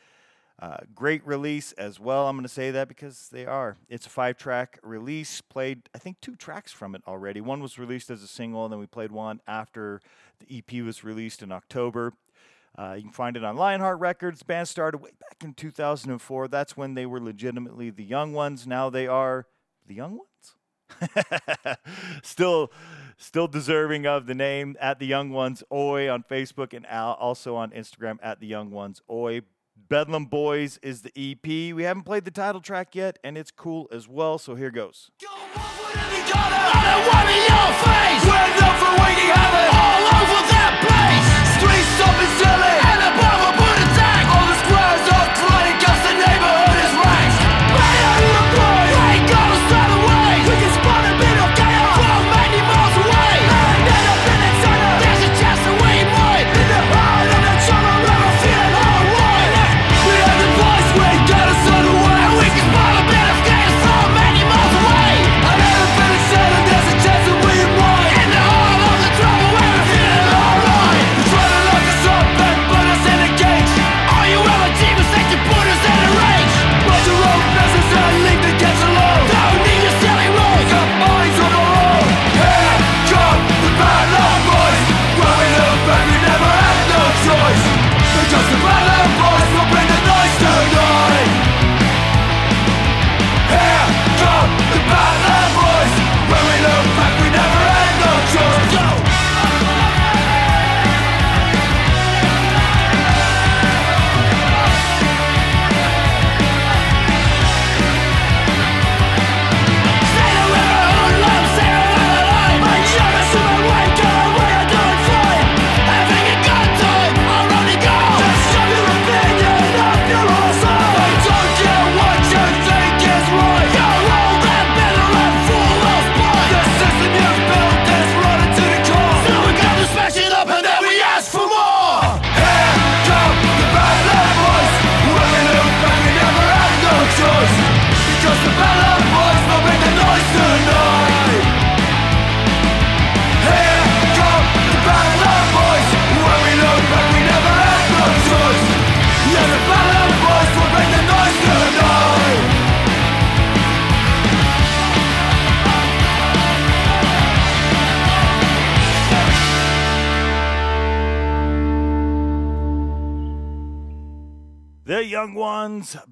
Uh, 0.59 0.79
great 0.95 1.25
release 1.27 1.73
as 1.73 2.01
well. 2.01 2.27
I'm 2.27 2.35
going 2.35 2.45
to 2.45 2.49
say 2.49 2.71
that 2.71 2.89
because 2.89 3.29
they 3.31 3.45
are. 3.45 3.77
It's 3.91 4.07
a 4.07 4.11
five 4.11 4.39
track 4.39 4.79
release. 4.83 5.43
Played, 5.43 5.91
I 5.95 5.99
think, 5.99 6.17
two 6.23 6.35
tracks 6.35 6.73
from 6.73 6.95
it 6.95 7.03
already. 7.07 7.43
One 7.43 7.61
was 7.61 7.79
released 7.79 8.09
as 8.11 8.23
a 8.23 8.27
single, 8.27 8.65
and 8.65 8.73
then 8.73 8.81
we 8.81 8.87
played 8.87 9.13
one 9.13 9.43
after 9.47 10.01
the 10.41 10.59
EP 10.59 10.83
was 10.83 11.05
released 11.05 11.43
in 11.43 11.53
October. 11.53 12.15
Uh, 12.79 12.93
you 12.95 13.03
can 13.03 13.13
find 13.13 13.37
it 13.37 13.45
on 13.45 13.57
Lionheart 13.57 13.99
Records. 13.99 14.43
Band 14.43 14.69
started 14.69 14.99
way 14.99 15.11
back 15.19 15.43
in 15.43 15.55
2004. 15.55 16.49
That's 16.49 16.77
when 16.77 16.95
they 16.95 17.07
were 17.07 17.21
legitimately 17.21 17.91
the 17.91 18.05
young 18.05 18.33
ones. 18.33 18.67
Now 18.67 18.91
they 18.91 19.07
are 19.07 19.47
the 19.87 19.95
young 19.95 20.19
ones. 20.19 20.55
still, 22.23 22.71
still 23.17 23.49
deserving 23.49 24.07
of 24.07 24.27
the 24.27 24.35
name 24.35 24.77
at 24.81 24.99
the 24.99 25.07
young 25.07 25.31
ones. 25.31 25.63
Oi 25.73 26.11
on 26.11 26.23
Facebook 26.23 26.75
and 26.75 26.87
also 26.87 27.57
on 27.57 27.71
Instagram 27.71 28.19
at 28.23 28.41
the 28.41 28.47
young 28.47 28.71
ones. 28.71 29.01
Oi. 29.11 29.41
Bedlam 29.89 30.25
Boys 30.27 30.79
is 30.83 31.03
the 31.03 31.13
EP. 31.17 31.75
We 31.75 31.83
haven't 31.83 32.05
played 32.05 32.25
the 32.25 32.31
title 32.31 32.61
track 32.61 32.95
yet, 32.95 33.19
and 33.23 33.37
it's 33.37 33.51
cool 33.51 33.89
as 33.93 34.09
well. 34.09 34.39
So 34.39 34.55
here 34.55 34.71
goes. 34.71 35.11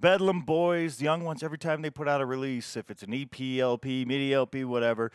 Bedlam 0.04 0.42
Boys, 0.42 0.98
the 0.98 1.04
young 1.04 1.24
ones, 1.24 1.42
every 1.42 1.56
time 1.56 1.80
they 1.80 1.88
put 1.88 2.08
out 2.08 2.20
a 2.20 2.26
release, 2.26 2.76
if 2.76 2.90
it's 2.90 3.02
an 3.02 3.14
EP, 3.14 3.40
LP, 3.58 4.04
MIDI 4.04 4.34
LP, 4.34 4.62
whatever, 4.62 5.10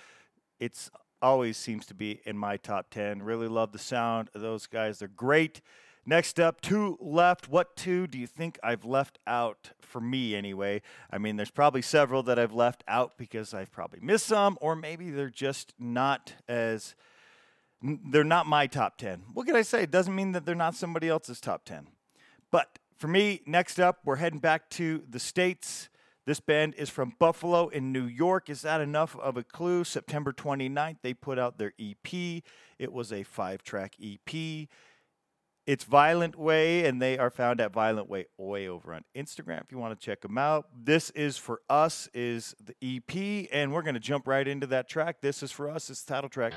it's 0.60 0.90
always 1.22 1.58
seems 1.58 1.86
to 1.86 1.94
be 1.94 2.22
in 2.26 2.36
my 2.36 2.58
top 2.58 2.90
10. 2.90 3.22
Really 3.22 3.48
love 3.48 3.72
the 3.72 3.78
sound 3.78 4.32
of 4.34 4.42
those 4.42 4.66
guys. 4.66 4.98
They're 4.98 5.08
great. 5.08 5.62
Next 6.08 6.40
up, 6.40 6.60
two 6.60 6.98
left. 7.00 7.48
What 7.48 7.76
two 7.76 8.08
do 8.08 8.18
you 8.18 8.26
think 8.26 8.58
I've 8.64 8.84
left 8.84 9.20
out 9.28 9.74
for 9.80 10.02
me 10.02 10.34
anyway? 10.34 10.82
I 11.12 11.20
mean, 11.20 11.36
there's 11.36 11.52
probably 11.52 11.84
several 11.84 12.24
that 12.24 12.40
I've 12.40 12.54
left 12.54 12.84
out 12.88 13.16
because 13.16 13.54
I've 13.54 13.72
probably 13.72 14.00
missed 14.02 14.26
some, 14.26 14.58
or 14.60 14.76
maybe 14.76 15.12
they're 15.12 15.30
just 15.30 15.76
not 15.78 16.34
as, 16.48 16.96
they're 17.84 18.24
not 18.24 18.48
my 18.48 18.66
top 18.66 18.98
10. 18.98 19.22
What 19.36 19.46
can 19.46 19.56
I 19.56 19.62
say? 19.62 19.84
It 19.84 19.92
doesn't 19.92 20.16
mean 20.16 20.32
that 20.32 20.48
they're 20.48 20.56
not 20.56 20.74
somebody 20.74 21.10
else's 21.10 21.40
top 21.40 21.64
10. 21.64 21.90
But 22.52 22.80
for 23.00 23.08
me, 23.08 23.42
next 23.46 23.80
up, 23.80 24.00
we're 24.04 24.18
heading 24.18 24.40
back 24.40 24.70
to 24.72 25.04
the 25.10 25.20
States. 25.20 25.90
This 26.26 26.42
band 26.42 26.76
is 26.78 26.90
from 26.90 27.14
Buffalo 27.18 27.70
in 27.70 27.94
New 27.94 28.04
York. 28.04 28.50
Is 28.50 28.62
that 28.64 28.82
enough 28.82 29.18
of 29.18 29.38
a 29.38 29.44
clue? 29.44 29.86
September 29.86 30.34
29th, 30.34 30.98
they 31.02 31.14
put 31.14 31.40
out 31.40 31.58
their 31.58 31.74
EP. 31.80 32.44
It 32.78 32.92
was 32.92 33.14
a 33.14 33.24
five 33.24 33.64
track 33.64 33.96
EP. 34.04 34.68
It's 35.66 35.84
Violent 35.86 36.36
Way, 36.36 36.86
and 36.86 37.02
they 37.02 37.18
are 37.18 37.30
found 37.30 37.62
at 37.62 37.72
Violent 37.72 38.10
Way 38.10 38.26
Oi 38.40 38.68
over 38.68 38.94
on 38.94 39.06
Instagram 39.16 39.64
if 39.64 39.72
you 39.72 39.78
want 39.78 39.98
to 39.98 40.06
check 40.06 40.22
them 40.22 40.38
out. 40.38 40.68
This 40.76 41.10
is 41.12 41.38
for 41.38 41.62
us 41.70 42.10
is 42.14 42.54
the 42.60 42.76
EP, 42.84 43.48
and 43.54 43.72
we're 43.72 43.84
going 43.84 43.94
to 43.94 44.00
jump 44.00 44.28
right 44.28 44.48
into 44.48 44.68
that 44.68 44.90
track. 44.90 45.22
This 45.22 45.42
is 45.42 45.52
for 45.52 45.70
us. 45.70 45.90
It's 45.90 46.04
the 46.04 46.14
title 46.14 46.30
track. 46.30 46.54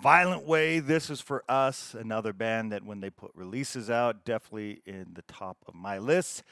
Violent 0.00 0.46
Way, 0.46 0.78
This 0.80 1.10
Is 1.10 1.20
For 1.20 1.44
Us, 1.46 1.92
another 1.92 2.32
band 2.32 2.72
that 2.72 2.84
when 2.84 3.00
they 3.00 3.10
put 3.10 3.32
releases 3.34 3.90
out, 3.90 4.24
definitely 4.24 4.80
in 4.86 5.08
the 5.12 5.20
top 5.22 5.58
of 5.68 5.74
my 5.74 5.98
list. 5.98 6.42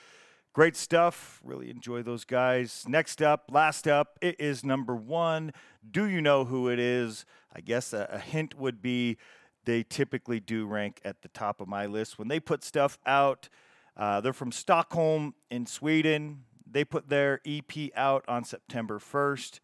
Great 0.52 0.76
stuff. 0.76 1.40
Really 1.42 1.70
enjoy 1.70 2.02
those 2.02 2.26
guys. 2.26 2.84
Next 2.86 3.22
up, 3.22 3.48
last 3.50 3.88
up, 3.88 4.18
it 4.20 4.38
is 4.38 4.64
number 4.64 4.94
one. 4.94 5.52
Do 5.90 6.04
you 6.04 6.20
know 6.20 6.44
who 6.44 6.68
it 6.68 6.78
is? 6.78 7.24
I 7.50 7.62
guess 7.62 7.94
a, 7.94 8.06
a 8.12 8.18
hint 8.18 8.54
would 8.58 8.82
be 8.82 9.16
they 9.64 9.82
typically 9.82 10.40
do 10.40 10.66
rank 10.66 11.00
at 11.02 11.22
the 11.22 11.28
top 11.28 11.62
of 11.62 11.68
my 11.68 11.86
list. 11.86 12.18
When 12.18 12.28
they 12.28 12.40
put 12.40 12.62
stuff 12.62 12.98
out, 13.06 13.48
uh, 13.96 14.20
they're 14.20 14.34
from 14.34 14.52
Stockholm 14.52 15.34
in 15.50 15.64
Sweden. 15.64 16.44
They 16.70 16.84
put 16.84 17.08
their 17.08 17.40
EP 17.46 17.72
out 17.96 18.26
on 18.28 18.44
September 18.44 18.98
1st. 18.98 19.60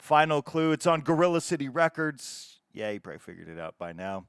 Final 0.00 0.42
clue 0.42 0.72
it's 0.72 0.86
on 0.86 1.02
Gorilla 1.02 1.40
City 1.40 1.68
Records. 1.68 2.59
Yeah, 2.72 2.90
you 2.90 3.00
probably 3.00 3.18
figured 3.18 3.48
it 3.48 3.58
out 3.58 3.78
by 3.78 3.92
now. 3.92 4.26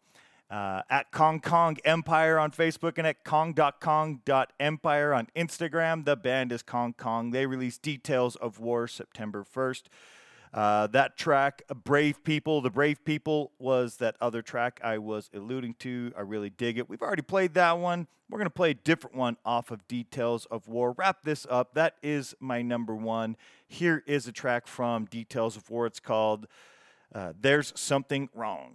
Uh, 0.50 0.82
at 0.90 1.12
Kong 1.12 1.40
Kong 1.40 1.78
Empire 1.86 2.38
on 2.38 2.52
Facebook 2.52 2.98
and 2.98 3.08
at 3.08 3.24
kong.kong.empire 3.24 5.14
on 5.14 5.28
Instagram. 5.34 6.04
The 6.04 6.18
band 6.18 6.52
is 6.52 6.62
Kong 6.62 6.94
Kong. 6.98 7.32
They 7.32 7.46
released 7.46 7.82
Details 7.82 8.36
of 8.36 8.60
War 8.60 8.86
September 8.88 9.46
1st. 9.46 9.84
Uh, 10.54 10.88
that 10.88 11.16
track, 11.16 11.62
Brave 11.86 12.22
People, 12.26 12.60
The 12.60 12.70
Brave 12.70 13.06
People 13.06 13.54
was 13.60 13.98
that 13.98 14.18
other 14.20 14.42
track 14.42 14.82
I 14.84 14.98
was 14.98 15.30
alluding 15.34 15.76
to. 15.76 16.12
I 16.18 16.22
really 16.22 16.50
dig 16.50 16.78
it. 16.78 16.90
We've 16.90 17.02
already 17.02 17.22
played 17.22 17.54
that 17.54 17.78
one. 17.78 18.08
We're 18.30 18.38
going 18.38 18.48
to 18.48 18.50
play 18.50 18.72
a 18.72 18.74
different 18.76 19.16
one 19.16 19.38
off 19.46 19.72
of 19.72 19.88
Details 19.88 20.46
of 20.48 20.68
War. 20.68 20.94
Wrap 20.98 21.24
this 21.24 21.48
up. 21.50 21.74
That 21.76 21.96
is 22.04 22.36
my 22.42 22.62
number 22.62 22.96
one. 22.96 23.38
Here 23.68 24.04
is 24.06 24.28
a 24.28 24.34
track 24.34 24.68
from 24.68 25.06
Details 25.06 25.56
of 25.56 25.70
War. 25.70 25.86
It's 25.86 26.02
called 26.02 26.48
uh, 27.14 27.34
There's 27.40 27.74
Something 27.76 28.30
Wrong. 28.34 28.74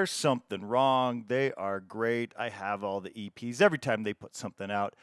There's 0.00 0.10
something 0.10 0.64
wrong. 0.64 1.26
They 1.28 1.52
are 1.52 1.78
great. 1.78 2.32
I 2.38 2.48
have 2.48 2.82
all 2.82 3.02
the 3.02 3.10
EPs. 3.10 3.60
Every 3.60 3.76
time 3.76 4.02
they 4.02 4.14
put 4.14 4.34
something 4.34 4.70
out, 4.70 4.94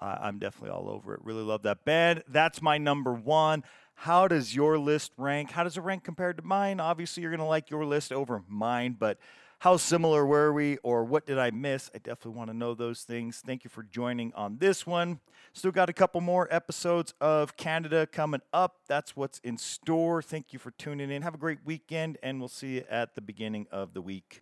uh, 0.00 0.18
I'm 0.20 0.38
definitely 0.38 0.70
all 0.70 0.88
over 0.88 1.14
it. 1.14 1.20
Really 1.24 1.42
love 1.42 1.62
that 1.62 1.84
band. 1.84 2.22
That's 2.28 2.62
my 2.62 2.78
number 2.78 3.12
one. 3.12 3.64
How 3.96 4.28
does 4.28 4.54
your 4.54 4.78
list 4.78 5.10
rank? 5.16 5.50
How 5.50 5.64
does 5.64 5.76
it 5.76 5.80
rank 5.80 6.04
compared 6.04 6.36
to 6.36 6.44
mine? 6.44 6.78
Obviously, 6.78 7.22
you're 7.24 7.32
going 7.32 7.40
to 7.40 7.44
like 7.44 7.70
your 7.70 7.84
list 7.84 8.12
over 8.12 8.44
mine, 8.46 8.94
but 8.96 9.18
how 9.58 9.78
similar 9.78 10.24
were 10.24 10.52
we 10.52 10.76
or 10.84 11.02
what 11.02 11.26
did 11.26 11.40
I 11.40 11.50
miss? 11.50 11.90
I 11.92 11.98
definitely 11.98 12.38
want 12.38 12.50
to 12.50 12.56
know 12.56 12.74
those 12.74 13.02
things. 13.02 13.42
Thank 13.44 13.64
you 13.64 13.70
for 13.70 13.82
joining 13.82 14.32
on 14.34 14.58
this 14.58 14.86
one. 14.86 15.18
Still 15.56 15.72
got 15.72 15.88
a 15.88 15.94
couple 15.94 16.20
more 16.20 16.46
episodes 16.50 17.14
of 17.18 17.56
Canada 17.56 18.06
coming 18.06 18.42
up. 18.52 18.80
That's 18.88 19.16
what's 19.16 19.38
in 19.38 19.56
store. 19.56 20.20
Thank 20.20 20.52
you 20.52 20.58
for 20.58 20.70
tuning 20.72 21.10
in. 21.10 21.22
Have 21.22 21.34
a 21.34 21.38
great 21.38 21.60
weekend, 21.64 22.18
and 22.22 22.40
we'll 22.40 22.50
see 22.50 22.74
you 22.74 22.84
at 22.90 23.14
the 23.14 23.22
beginning 23.22 23.66
of 23.72 23.94
the 23.94 24.02
week. 24.02 24.38